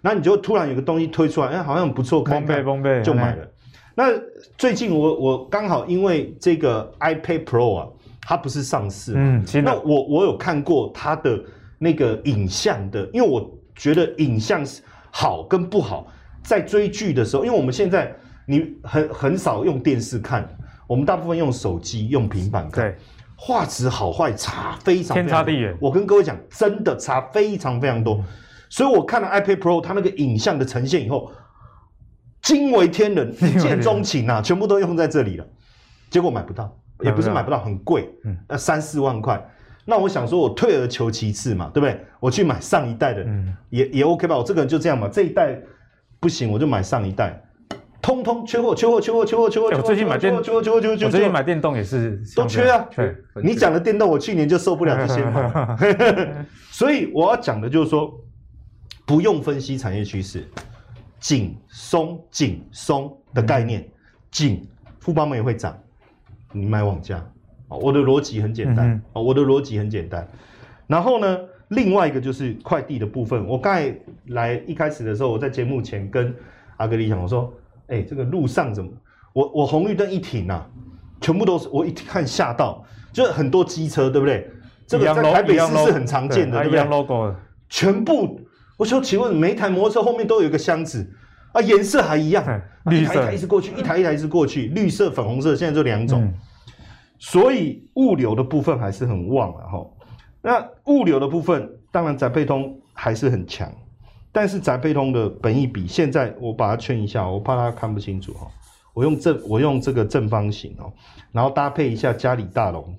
[0.00, 2.64] 那你就突然有个东西推出来，哎，好像不错，看看
[3.04, 3.48] 就买了。
[3.94, 4.06] 那
[4.58, 7.86] 最近我我刚好因为这个 iPad Pro 啊，
[8.22, 11.40] 它不是上市嘛，嗯，那我我有看过它的
[11.78, 14.82] 那个影像的，因为我觉得影像是
[15.12, 16.06] 好跟不好，
[16.42, 18.12] 在追剧的时候，因为我们现在
[18.46, 20.48] 你很很少用电视看，
[20.86, 22.96] 我们大部分用手机用平板看，对，
[23.42, 25.74] 画质好坏差非常非常多，天差地远。
[25.80, 28.22] 我跟各位讲，真的差非常非常多。
[28.68, 31.32] 所以我看了 iPad Pro，它那个影像的呈现以后，
[32.42, 35.46] 惊为天人，一见钟情啊，全部都用在这里了。
[36.10, 36.70] 结果买不到，
[37.00, 39.42] 也不是买不到，很贵，嗯，呃三四万块。
[39.86, 41.98] 那我想说，我退而求其次嘛，对不对？
[42.20, 44.36] 我去买上一代的，嗯，也也 OK 吧。
[44.36, 45.58] 我这个人就这样嘛，这一代
[46.20, 47.42] 不行，我就买上一代，
[48.02, 49.66] 通通缺货，缺货，缺货，缺货，缺货。
[49.76, 51.06] 我最近买电，缺货，缺货，缺货，缺货。
[51.06, 52.86] 我最近买电动也是都缺啊。
[52.94, 55.76] 对，你讲的电动，我去年就受不了这些嘛。
[56.70, 58.12] 所以我要讲的就是说。
[59.06, 60.44] 不用分析产业趋势，
[61.18, 63.84] 紧松紧松的概念，
[64.30, 64.64] 紧
[65.00, 65.76] 富邦美会涨，
[66.52, 67.20] 你买网价，
[67.66, 70.28] 我的逻辑很简单，哦，我的逻辑很简单。
[70.86, 71.38] 然后呢，
[71.70, 73.92] 另外一个就是快递的部分，我刚才
[74.26, 76.32] 来一开始的时候，我在节目前跟
[76.76, 77.52] 阿格里讲，我说，
[77.90, 78.90] 哎、欸，这个路上怎么，
[79.32, 80.66] 我我红绿灯一停啊，
[81.20, 84.50] 全部都是我一看吓到，就是很多机车，对不对？
[84.86, 87.34] 这个在台北市是很常见的，对不对？logo
[87.68, 88.40] 全部。
[88.76, 91.08] 我说，请问每一台摩托车后面都有一个箱子
[91.52, 92.44] 啊，颜色还一样，
[92.86, 96.32] 绿色，一台一直过去，一台一台一直过去，绿色、粉红色，现在就两种，
[97.18, 99.86] 所以物流的部分还是很旺了哈。
[100.42, 103.70] 那物流的部分，当然宅配通还是很强，
[104.32, 108.46] 但是宅配通的本益比，现在我把它圈一下，我怕大家看不清楚哈。
[108.94, 110.92] 我用正，我用这个正方形哦，
[111.32, 112.96] 然后搭配一下嘉里大龙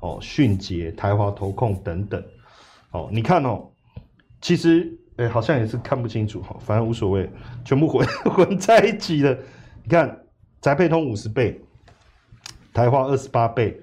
[0.00, 2.22] 哦、迅捷、台华投控等等
[2.90, 3.68] 哦，你看哦，
[4.40, 4.98] 其实。
[5.18, 7.26] 诶、好像也是看不清楚哈，反正无所谓，
[7.64, 9.34] 全部混 混在一起了。
[9.82, 10.14] 你看，
[10.60, 11.58] 宅配通五十倍，
[12.74, 13.80] 台华二十八倍，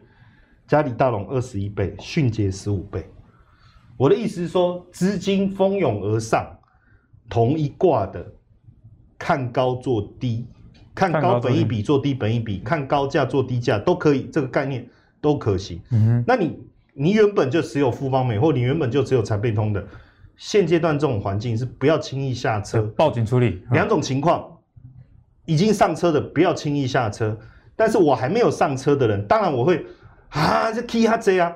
[0.68, 3.04] 嘉里大龙二十一倍，迅捷十五倍。
[3.98, 6.46] 我的意思是说，资金蜂拥而上，
[7.30, 8.26] 同一挂的，
[9.18, 10.46] 看高做低，
[10.94, 14.88] 看高本一比做低本一比，看高价做低价都可以，这个概念
[15.20, 15.82] 都可行。
[15.92, 16.60] 嗯哼，那你
[16.94, 19.84] 你原本就只有富邦美，或你原本就只有财配通的。
[20.36, 23.64] 现阶段这种环境是不要轻易下车，报警处理。
[23.72, 24.58] 两种情况，
[25.46, 27.38] 已经上车的不要轻易下车，
[27.76, 29.86] 但是我还没有上车的人，当然我会
[30.30, 31.56] 啊，这 K 哈 J 啊，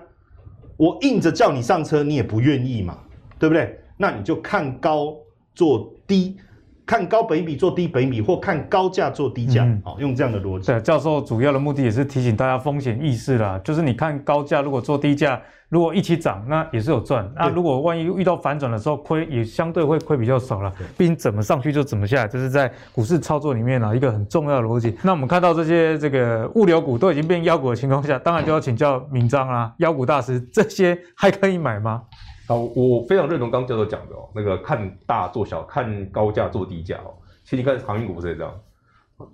[0.78, 3.00] 我硬着叫你上车，你也不愿意嘛，
[3.40, 3.80] 对不对？
[3.98, 5.16] 那你就看高
[5.58, 6.38] 做低。
[6.86, 10.68] 看高本益比做低本益比，或看高价做低价，好、嗯，用这样的逻辑。
[10.68, 15.38] 对，教授主要的目的也是提醒大家风险意识啦，就是你看高价如果做低价，
[15.68, 17.30] 如果一起涨，那也是有赚。
[17.36, 20.72] 那如果万一遇到反转的时候，亏也相对会亏比较少了。
[20.98, 24.96] 毕竟怎么上去就怎么下来，这是在股市操作里面啊一个很重要的逻辑。
[25.04, 32.02] 那我们看到这些这个物流股都已经变妖股的情况下，当然就要请教明章啦，妖股大师，这些还可以买吗？
[32.48, 37.14] 好，我非常认同刚刚教授讲的哦，那个看大做小，看高价做低价哦。
[37.44, 38.54] 其实你看航运股不是这样，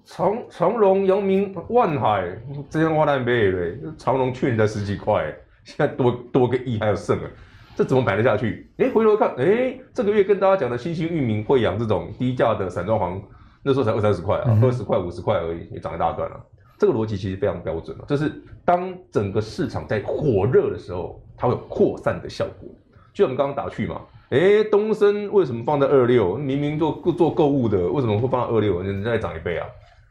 [0.03, 2.27] 长长荣、阳明、万海
[2.71, 3.77] 这些挖烂呗嘞。
[3.99, 5.31] 长荣去年才十几块，
[5.63, 7.29] 现在多多个亿还有剩啊，
[7.75, 8.67] 这怎么买得下去？
[8.77, 13.21] 哎，回头看，哎，这个月跟大家讲的新兴域名、惠阳这种低价的散装航，
[13.61, 16.43] 那时候才二三十块啊，二十块、五十块而已，也涨一大段了。
[16.79, 22.69] 这个逻辑其实非常标准了，就是当整个市场在火热的时候，它会有扩散的效果。
[23.13, 26.35] 就我们刚刚打趣嘛，哎，东森为什么放在二六？
[26.35, 28.81] 明明做做购物的，为什么会放在二六？
[28.81, 29.67] 人家再涨一倍啊！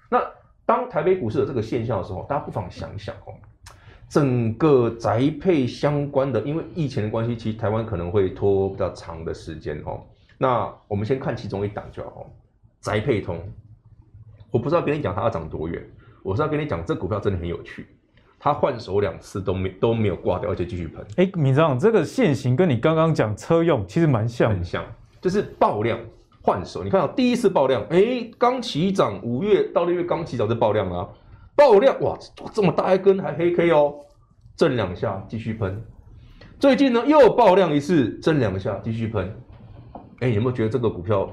[0.08, 0.24] 那
[0.64, 3.34] 当台北股市有这个现象的时候，大家不妨想一想哦，
[4.08, 10.00] 整个宅配相关的，因为疫情的关系，其实台湾可能会拖比较长的时间哦。
[10.38, 12.30] 那我们先看其中一档就好，
[12.80, 13.40] 宅配通。
[14.52, 15.82] 我不知道跟你讲它要涨多远，
[16.22, 17.86] 我是要跟你讲这股票真的很有趣。
[18.44, 21.06] 他换手两次都没都没有挂掉，而且继续喷。
[21.14, 24.84] 哎，闵漳，这个线型跟你刚刚讲车用其实蛮像，很像，
[25.20, 25.96] 就是爆量
[26.40, 26.82] 换手。
[26.82, 31.08] 你看到第一次爆量，哎，刚起涨，五月到六月刚起涨就爆量啊，
[31.54, 32.18] 爆量哇，
[32.52, 33.94] 这么大一根还黑 K 哦，
[34.56, 35.80] 震两下继续喷。
[36.58, 39.32] 最近呢又爆量一次，震两下继续喷。
[40.18, 41.30] 哎，有没有觉得这个股票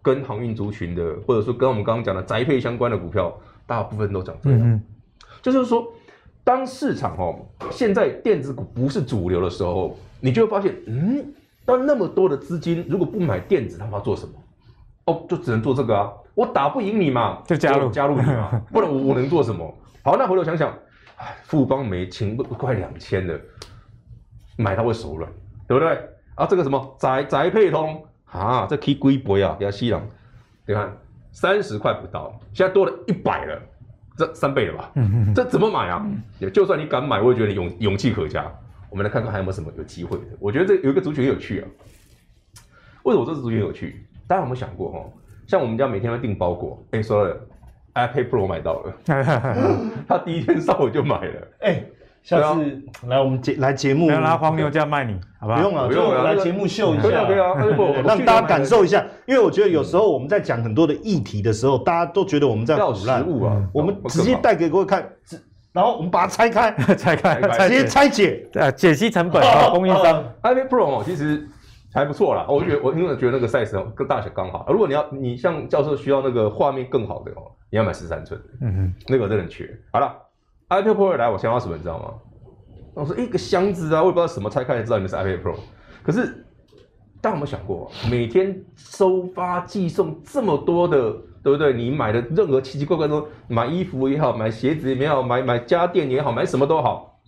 [0.00, 4.60] 跟航运族群的，或者说跟我们刚刚讲的宅配相关的股票，大部分都涨这样？
[4.62, 4.80] 嗯，
[5.42, 5.92] 就是说。
[6.42, 11.32] 当市场哦，现在电子股不是主流的时候，你就会发现，嗯，
[11.64, 14.34] 当那么多的资金如果不买电子，他们要做什么？
[15.06, 16.12] 哦，就只能做这个啊！
[16.34, 19.72] 我打不赢你嘛，就加入加入你嘛， 不然我我能做什么？
[20.02, 20.72] 好，那回头想想，
[21.16, 23.38] 哎，富邦媒请快两千了，
[24.56, 25.30] 买它会手软，
[25.66, 25.98] 对不对？
[26.36, 29.56] 啊，这个什么宅宅配通啊，这可以贵不呀？
[29.58, 30.00] 给它吸了，
[30.66, 30.96] 你看
[31.32, 33.60] 三十块不到，现在多了一百了。
[34.20, 34.92] 这三倍了吧？
[35.34, 36.06] 这怎么买啊？
[36.52, 38.44] 就算你敢买，我也觉得你勇勇气可嘉。
[38.90, 40.24] 我们来看看还有没有什么有机会的。
[40.38, 41.68] 我觉得这有一个族群很有趣啊。
[43.04, 44.06] 为什么这个族群有趣？
[44.26, 44.98] 大家有没有想过哈？
[45.46, 47.34] 像我们家每天要订包裹，哎，说了
[47.94, 48.94] ，iPad Pro 买到了，
[50.06, 51.82] 他第一天上午就买了，哎。
[52.22, 55.58] 下次来我们节来节目，不要拿黄牛价卖你，好不好？
[55.58, 57.26] 不用了，不用了，来节目秀一下，
[58.04, 59.04] 让大家感受一下。
[59.26, 63.68] 因为我觉得有时候我们在讲很多的议题的时候，大家都觉得我们在唬烂啊。
[63.72, 65.10] 我们直接带给各位看，
[65.72, 70.22] 然后我们把它拆开， 拆开，直接拆解，呃，解析成本啊，供应商。
[70.42, 71.48] iPad Pro 哦，其实
[71.92, 72.44] 还不错啦。
[72.48, 74.66] 我觉得我因为觉得那个 size 哦，跟大小刚好。
[74.68, 79.66] 如果你要你像教授需要那个画面更好的哦，你要买十三寸的，嗯哼，那个真的很缺。
[79.90, 80.14] 好了。
[80.70, 82.14] iPad Pro 来，我想要什么，你知道吗？
[82.94, 85.56] 我说一个箱子啊，我也不知道什么，拆开才知道你们是 iPad Pro。
[86.02, 86.44] 可是
[87.20, 91.12] 大家有没有想过，每天收发寄送这么多的，
[91.42, 91.72] 对不对？
[91.72, 97.20] 你买的任何奇奇怪怪的，买衣服也好，买鞋子也好，买买家电也好，买什么都好，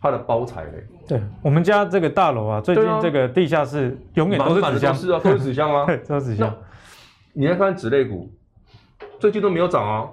[0.00, 0.86] 它的包材嘞？
[1.08, 6.56] 对，我们家这个大楼啊，最近这个地下室永远都是纸箱，是啊， 都是纸箱啊，都是纸箱。
[7.32, 8.30] 你来看纸类股，
[9.18, 10.08] 最近都没有涨啊。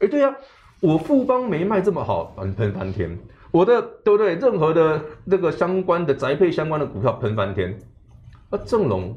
[0.00, 0.34] 哎，对呀。
[0.80, 3.18] 我富邦没卖这么好，喷喷翻天。
[3.50, 4.34] 我的对不对？
[4.36, 7.78] 任何的那个相关的宅配相关的股票喷翻天。
[8.48, 9.16] 啊，正隆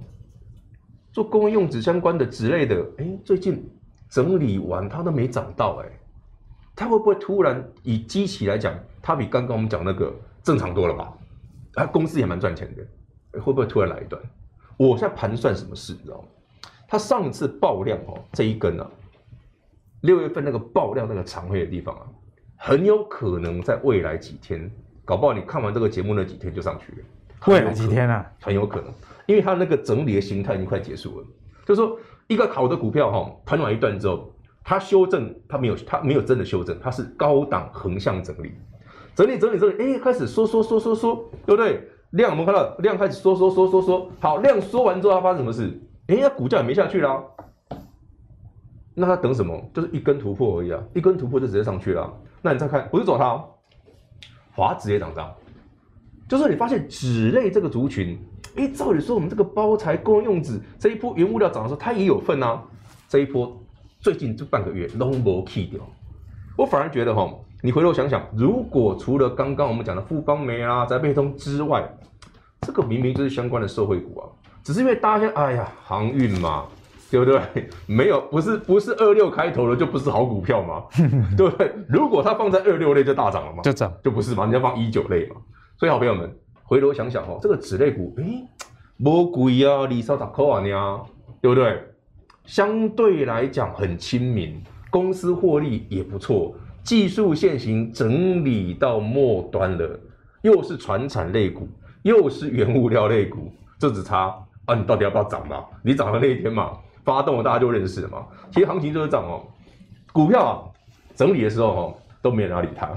[1.12, 3.68] 做公用纸相关的之类的，哎，最近
[4.10, 5.90] 整理完它都没涨到，哎，
[6.76, 11.14] 它会不会突然以机器来讲，它比刚刚我们讲那个正常多了吧？
[11.76, 14.22] 啊，公司也蛮赚钱的，会不会突然来一段？
[14.76, 16.26] 我在盘算什么事，你知道吗？
[16.88, 18.90] 它上次爆量哦，这一根啊。
[20.04, 22.04] 六月份那个爆料那个长黑的地方啊，
[22.58, 24.70] 很有可能在未来几天，
[25.06, 26.98] 搞不好你看完这个节目那几天就上去了。
[27.48, 28.94] 未来几天啊，很有可能，
[29.26, 31.28] 因为它那个整理的形态已经快结束了。
[31.66, 31.98] 就是说，
[32.28, 38.52] 一个好的股票哈，盘完一段之后，它修正，它没有，它没有真的修正，它是高档横向整理，
[39.16, 41.88] 整理整理整理，哎，开始缩缩缩缩缩，对不对？
[42.10, 45.80] 量我们看到量开始缩缩缩缩缩，好，量缩完之后它发生什么事？
[46.08, 47.24] 哎，那股价也没下去啦。
[48.96, 49.60] 那他等什么？
[49.74, 50.82] 就是一根突破而已啊！
[50.94, 52.14] 一根突破就直接上去了。
[52.42, 53.44] 那你再看，不是走它，
[54.56, 55.34] 华纸也涨涨。
[56.30, 58.18] 就是你发现纸类这个族群，
[58.56, 62.64] 哎，照理说我们这个包材、公用纸这一波原物料涨的时候，它也有份啊。
[63.10, 63.62] 这一波
[64.00, 65.80] 最近这半个月拢无去掉。
[66.56, 67.32] 我反而觉得哈，
[67.62, 71.88] 你回头想想，如果除了刚刚我们讲的富邦媒啊、宅配通之外，
[72.62, 74.30] 这个明明就是相关的社会股啊。
[74.64, 76.66] 只是因为大家哎呀，航运嘛，
[77.20, 77.70] 对不对？
[77.86, 80.84] 没有，不是不是二六开头的就不是好股票嘛，
[81.38, 81.72] 对不对？
[81.88, 84.46] 如果它放在二六类就大涨了嘛，就涨就不是嘛？
[84.46, 85.36] 你要放一九类嘛。
[85.78, 86.34] 所以好朋友们，
[86.64, 88.24] 回头想想哦，这个纸类股，哎，
[89.04, 91.02] 不贵啊，二三十块啊，
[91.42, 91.84] 对不对？
[92.46, 100.00] 相对来讲很亲民，公司获利也不错，技术线型整理到末端了，
[100.42, 101.68] 又是传产类股，
[102.02, 104.36] 又是原物料类股，这只差
[104.66, 105.64] 啊，你到底要不要涨嘛？
[105.84, 106.72] 你涨的那一天嘛，
[107.04, 108.26] 发动了大家就认识了嘛。
[108.52, 109.46] 其实行情就是涨哦，
[110.12, 110.52] 股票啊
[111.16, 112.90] 整理的时候哦，都没人要理它，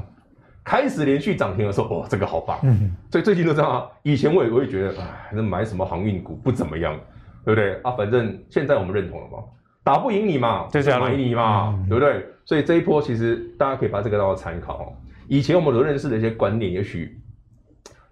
[0.64, 2.58] 开始连续涨停的时候，哇，这个好棒。
[2.62, 3.86] 嗯，所以最近都这样啊。
[4.02, 6.98] 以前我也我也觉得，哎，那买什么航运股不怎么样。
[7.44, 7.92] 对不对啊？
[7.92, 9.38] 反正现在我们认同了嘛，
[9.84, 12.26] 打不赢你嘛，就买你嘛，嗯、对不对？
[12.44, 14.78] 所以这一波其实大家可以把这个当做参考。
[14.78, 14.92] 哦
[15.28, 17.20] 以前我们所认识的一些观念，也许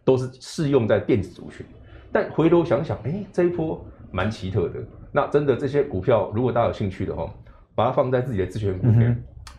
[0.05, 1.67] 都是适用在电子族群，
[2.13, 4.81] 但回头想想，哎，这一波蛮奇特的。
[5.17, 7.33] 那真的这些股票，如果大家有兴趣的话，
[7.73, 9.15] 把它放在自己的自选股里，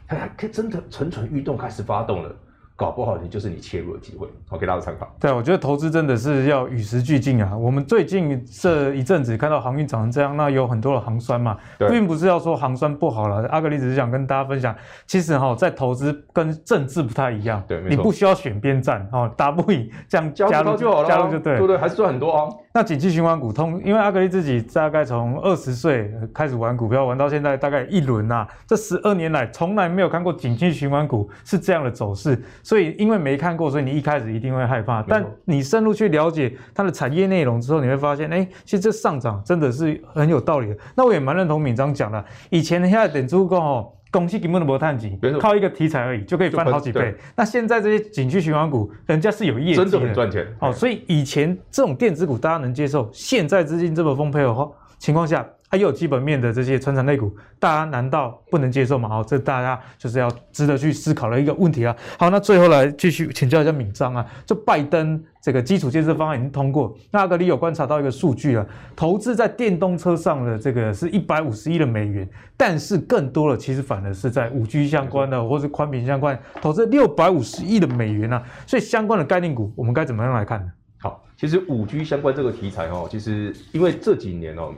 [0.06, 2.36] 它还可以真的蠢蠢欲动，开始发动了。
[2.78, 5.10] 搞不好你就是你切入的机会，好，给大家参考。
[5.18, 7.56] 对，我觉得投资真的是要与时俱进啊。
[7.56, 11.90] 我们最近这一阵子看到航运涨成这样，那有很多的航酸嘛，对。
[11.90, 13.48] 并不是要说航酸不好了。
[13.48, 14.76] 阿格里只是想跟大家分享，
[15.08, 22.50] 其实哈，在投资跟政治不太一样，对，你不需要选边站哦，打不赢这样加入就好了，加入就对，对对，还是赚很多啊。
[22.74, 35.04] 那景气循环股通，因为阿格力自己大概从二十岁开始玩股票，玩到现在大概一轮呐，这十二年来从来没有看过景气循环股是这样的走势，所以因为没看过，所以你一开始一定会害怕。
[35.04, 40.78] 但你深入去了解它的产业内容之后，你会发现，哎，其实这上涨真的是很有道理的。
[40.96, 47.16] 那我也蛮认同敏章讲的，以前现在等足够哦，公司根本都没探底，靠一个题材而已就可以翻好几倍。
[47.36, 50.48] 那现在这些景区循环股，人家是有业绩的，真的很赚钱。
[50.60, 55.48] 哦，所以以前这种电子股大家能接受，现在资金这么丰沛的话情况下。
[55.76, 59.10] 还有基本面的这些传产类股，大家难道不能接受吗？
[59.10, 61.94] 好，这大家就是要值得去思考的一个问题啊。
[62.18, 68.66] 好，那最后来继续请教一下敏章啊，就拜登这个基础建设方案已经通过，那阿格里有观察到一个数据啊，
[68.96, 80.72] 投资在电动车上的这个是一百五十亿的美元，但是更多的其实反而是在五 G 相关的或是宽频相关，投资六百五十亿的美元啊，所以相关的概念股我们该怎么样来看呢？
[81.02, 84.74] 好，其实五 G 相关这个题材哦，其实因为这几年哦。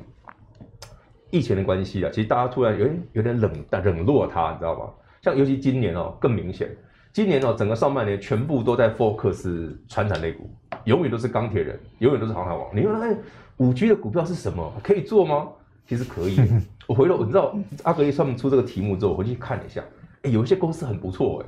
[1.30, 4.90] 疫情的关系啊，其实大家突然有有点冷冷落它，你知道吗？
[5.22, 6.70] 像尤其今年哦更明显，
[7.12, 10.50] 今年哦整个上半年全部都在 focus 传产类股，
[10.86, 12.66] 永远都是钢铁人，永远都是航海王。
[12.74, 13.16] 你说哎，
[13.58, 14.72] 五 G 的股票是什么？
[14.84, 15.48] 可以做吗？
[15.88, 16.38] 其实可以。
[16.88, 17.54] 我回头我知道
[17.84, 19.84] 阿格力上面出这个题目之后，我回去看了一下，
[20.22, 21.44] 哎，有一些公司很不错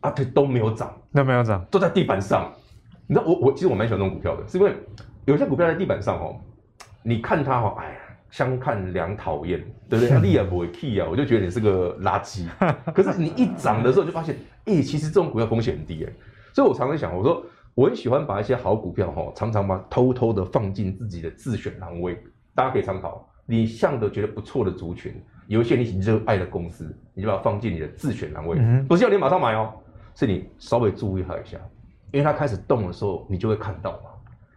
[0.00, 2.52] 哎，啊对，都没有涨，都没有涨，都在地板上。
[3.06, 4.74] 你知道我我其实我蛮喜欢这种股票的，是因为
[5.26, 6.40] 有些股票在地板上哦，
[7.02, 8.00] 你看它哦，哎呀。
[8.34, 10.18] 相看两讨厌，对不对？
[10.18, 12.48] 利 也不会 key 啊，我就觉得你是个垃圾。
[12.92, 16.12] 可是你一涨的时候，就发现，哎，其实这种股票风险很低，哎。
[16.52, 22.20] 所以我常常想，我说我很喜欢把一些好股票哈，常常把偷偷的放进自己的自选栏位，
[22.56, 23.24] 大家可以参考。
[23.46, 25.14] 你向的觉得不错的族群，
[25.46, 28.58] 有一些你热爱的公司，你就把它放进你的自选栏位，
[28.88, 29.72] 不是要你马上买哦，
[30.16, 31.56] 是你稍微注意它一下，
[32.10, 34.10] 因为它开始动的时候，你就会看到嘛。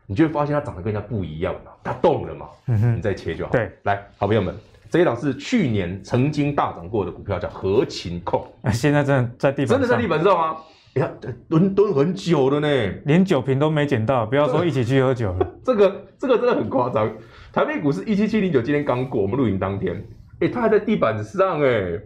[0.08, 3.52] 你就会发现它长得跟人家不一样嘛，它动了嘛，嗯、哼你再切就好。
[3.52, 4.56] 对，来，好朋友们，
[4.90, 8.48] 这一档是去年曾经大涨过的股票，叫合勤控。
[8.72, 10.58] 现在真的在地板上，真的在地板上吗？
[10.94, 11.12] 哎呀，
[11.50, 15.54] 蹲蹲很久了呢，连酒瓶都没捡到，不要说一起去喝酒了。
[15.64, 17.14] 这个这个真的很夸张。
[17.52, 20.04] 台北股市一七七零九，今天刚过，我们录影当天，
[20.40, 22.00] 哎，它还在地板上，哎，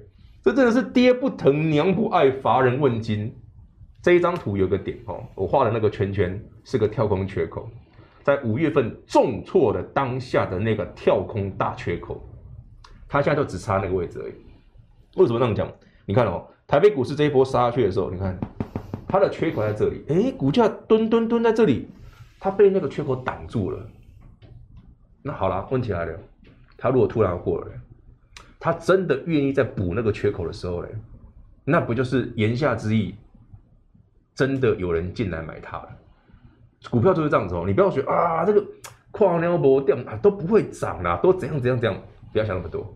[0.44, 3.34] 这真的是爹不疼娘不爱，乏人问津。
[4.02, 7.70] 这一张图有个点哦，我画的那个圈圈是个跳空缺口。
[8.24, 12.24] 在五月份重挫的当下的那个跳空大缺口，
[13.08, 14.34] 它现在就只差那个位置而已。
[15.18, 15.72] 为什么这样讲？
[16.06, 18.38] 你看哦，台北股市这一波杀下去的时候，你看
[19.08, 21.88] 它的缺口在这里，哎，股价蹲蹲蹲在这里，
[22.40, 23.86] 它被那个缺口挡住了。
[25.22, 26.20] 那好了，问题来了，
[26.78, 27.68] 它如果突然过了，
[28.60, 30.88] 它真的愿意再补那个缺口的时候呢，
[31.64, 33.16] 那不就是言下之意，
[34.34, 35.90] 真的有人进来买它了？
[36.90, 38.64] 股票就是这样子哦，你不要觉得啊，这个
[39.12, 42.02] 矿量波掉啊都不会涨啦，都怎样怎样怎样，
[42.32, 42.92] 不要想那么多。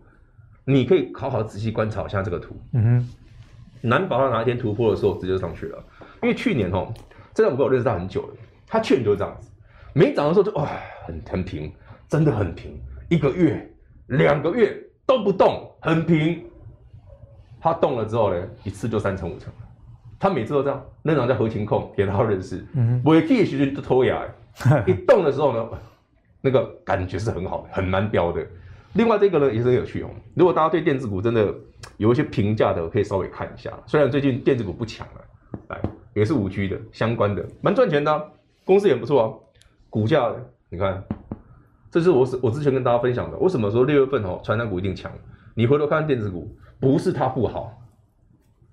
[0.64, 5.78] 你可以好好仔细观察一下这个图，嗯哼，难保它哪一天突破的时候直接上去了。
[6.22, 6.92] 因为去年哦，
[7.32, 8.34] 这张股票我认识它很久了，
[8.66, 9.48] 它去年就是这样子，
[9.92, 10.68] 没涨的时候就哇
[11.04, 11.72] 很很平，
[12.08, 12.76] 真的很平，
[13.08, 13.72] 一个月、
[14.08, 14.76] 两个月
[15.06, 16.44] 都不动，很平。
[17.60, 19.52] 它动了之后呢，一次就三成五成。
[20.18, 22.64] 他每次都这样，那种叫合情控，给他认识。
[22.74, 24.22] 嗯，尾气其实都脱牙，
[24.86, 25.68] 一动的时候呢，
[26.40, 28.46] 那个感觉是很好的，很难标的。
[28.94, 30.08] 另外这个呢也是很有趣哦。
[30.34, 31.54] 如果大家对电子股真的
[31.98, 33.70] 有一些评价的，可以稍微看一下。
[33.86, 35.20] 虽然最近电子股不强了，
[35.68, 35.80] 来
[36.14, 38.22] 也是五 G 的相关的，蛮赚钱的啊，
[38.64, 39.28] 公司也不错啊。
[39.90, 40.32] 股价
[40.70, 41.04] 你看，
[41.90, 43.36] 这是我我之前跟大家分享的。
[43.36, 45.12] 为什么说六月份哦，传产股一定强？
[45.54, 46.50] 你回头看电子股，
[46.80, 47.78] 不是它不好，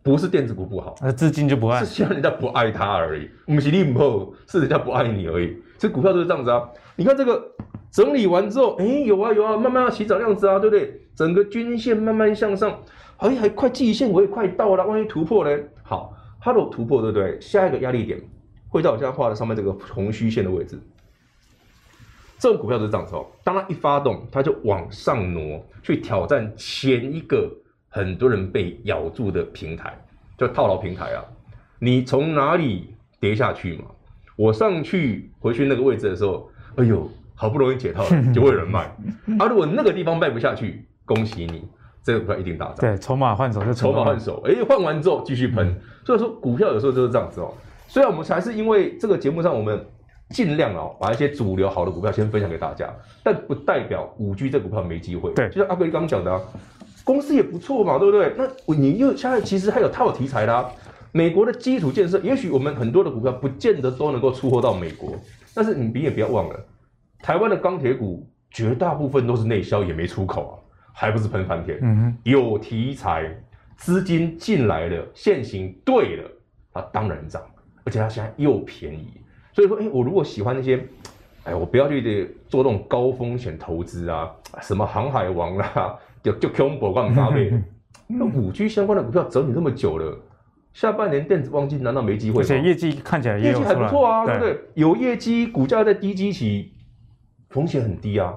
[0.03, 3.29] 不是电子股不好，那资金就不爱，是现在人家不爱它而已。
[3.45, 5.57] 不是你不好，是人家不爱你而已。
[5.77, 6.69] 这股票就是这样子啊。
[6.97, 7.41] 你看这个
[7.89, 11.01] 整理完之后，哎，有啊有啊，慢慢要起涨样子啊，对不对？
[11.15, 12.77] 整个均线慢慢向上，
[13.17, 15.63] 哎，还快季线我也快到了，万一突破呢？
[15.83, 17.39] 好，它的突破，对不对？
[17.39, 18.21] 下一个压力点
[18.67, 20.77] 会在我现在画的上面这个红虚线的位置。
[22.39, 27.49] 这种股票就是这样子哦，当它一发动，它就往上挪，去挑战前一个
[27.93, 29.95] 很多人被咬住的平台，
[30.35, 31.23] 就套牢平台啊。
[31.77, 33.85] 你从哪里跌下去嘛？
[34.35, 38.79] 我上去回去那个位置的时候，哎呦，好不容易解套了， 就会有人卖。
[39.37, 41.63] 啊，如果那个地方卖不下去，恭喜你，
[42.03, 42.77] 这个股票一定大涨。
[42.77, 45.67] 对，筹码换手就筹码换手，哎，换完之后继续喷。
[45.67, 45.75] 嗯。
[46.03, 47.53] 所以说，股票有时候就是这样子哦。
[47.87, 49.85] 虽然我们还是因为这个节目上我们。
[50.29, 52.91] 尽量哦，把一些主流好的股票先分享给大家，
[53.21, 55.31] 但不代表五 G 这股票没机会。
[55.33, 56.41] 对，就像阿哥刚刚讲的，啊，
[57.03, 58.33] 公司也不错嘛，对不对？
[58.37, 60.71] 那你又现在其实还有套题材啦，啊，
[61.11, 65.13] 美国的基础建设，也许我们很多的股票不见得都能够出货到美国，
[65.53, 66.65] 但是你也不要忘了，
[67.21, 70.53] 台湾的钢铁股绝大部分都是内销，也没出口啊，
[70.93, 71.77] 还不是喷翻天？
[71.81, 73.35] 嗯哼，有题材，
[73.75, 76.29] 资金进来了，现行对了，
[76.73, 77.41] 它当然涨，
[77.83, 79.07] 而且它现在又便宜。
[79.53, 80.83] 所以说，哎，我如果喜欢那些，
[81.43, 84.31] 哎，我不要去得做那种高风险投资啊，
[84.61, 87.61] 什么航海王啊，就就 combo 干嘛的？
[88.07, 90.17] 那五 G 相关的股票整理那么久了，
[90.73, 92.39] 下半年电子旺季难道没机会吗？
[92.41, 94.59] 而且业绩看起来业绩还不错啊，对不对？
[94.73, 96.71] 有业绩，股价在低基期，
[97.49, 98.33] 风险很低啊。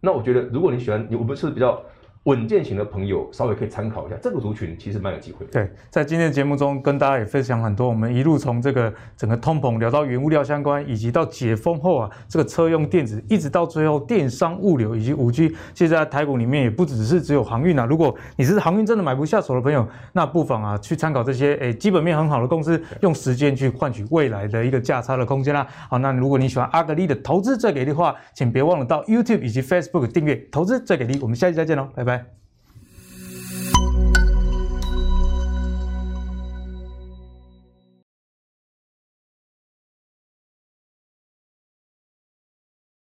[0.00, 1.82] 那我觉得，如果你喜欢，我们是比较。
[2.24, 5.46] 稳健型的朋友稍微可以参考一下，这个族群其实蛮有机会。
[5.46, 17.86] 对，在今天的节目中跟大家也分享很多，我们一路从这个整个通膨聊到原物料相关，以及到解封后啊，这个车用电子，一直到最后电商物流以及五 G，其实在台股里面也不只是只有航运啊。
[17.86, 25.66] 如果你是航运真的买不下手的朋友，那不妨啊去参考这些诶基本面很好的公司，用时间去换取未来的一个价差的空间啦。
[25.88, 31.18] 好，那如果你喜欢阿格力的投资最给力的话，请别忘了到 YouTube 以及 Facebook 订阅投资最给力。
[31.22, 32.39] 我们下期再见喽，拜拜拜。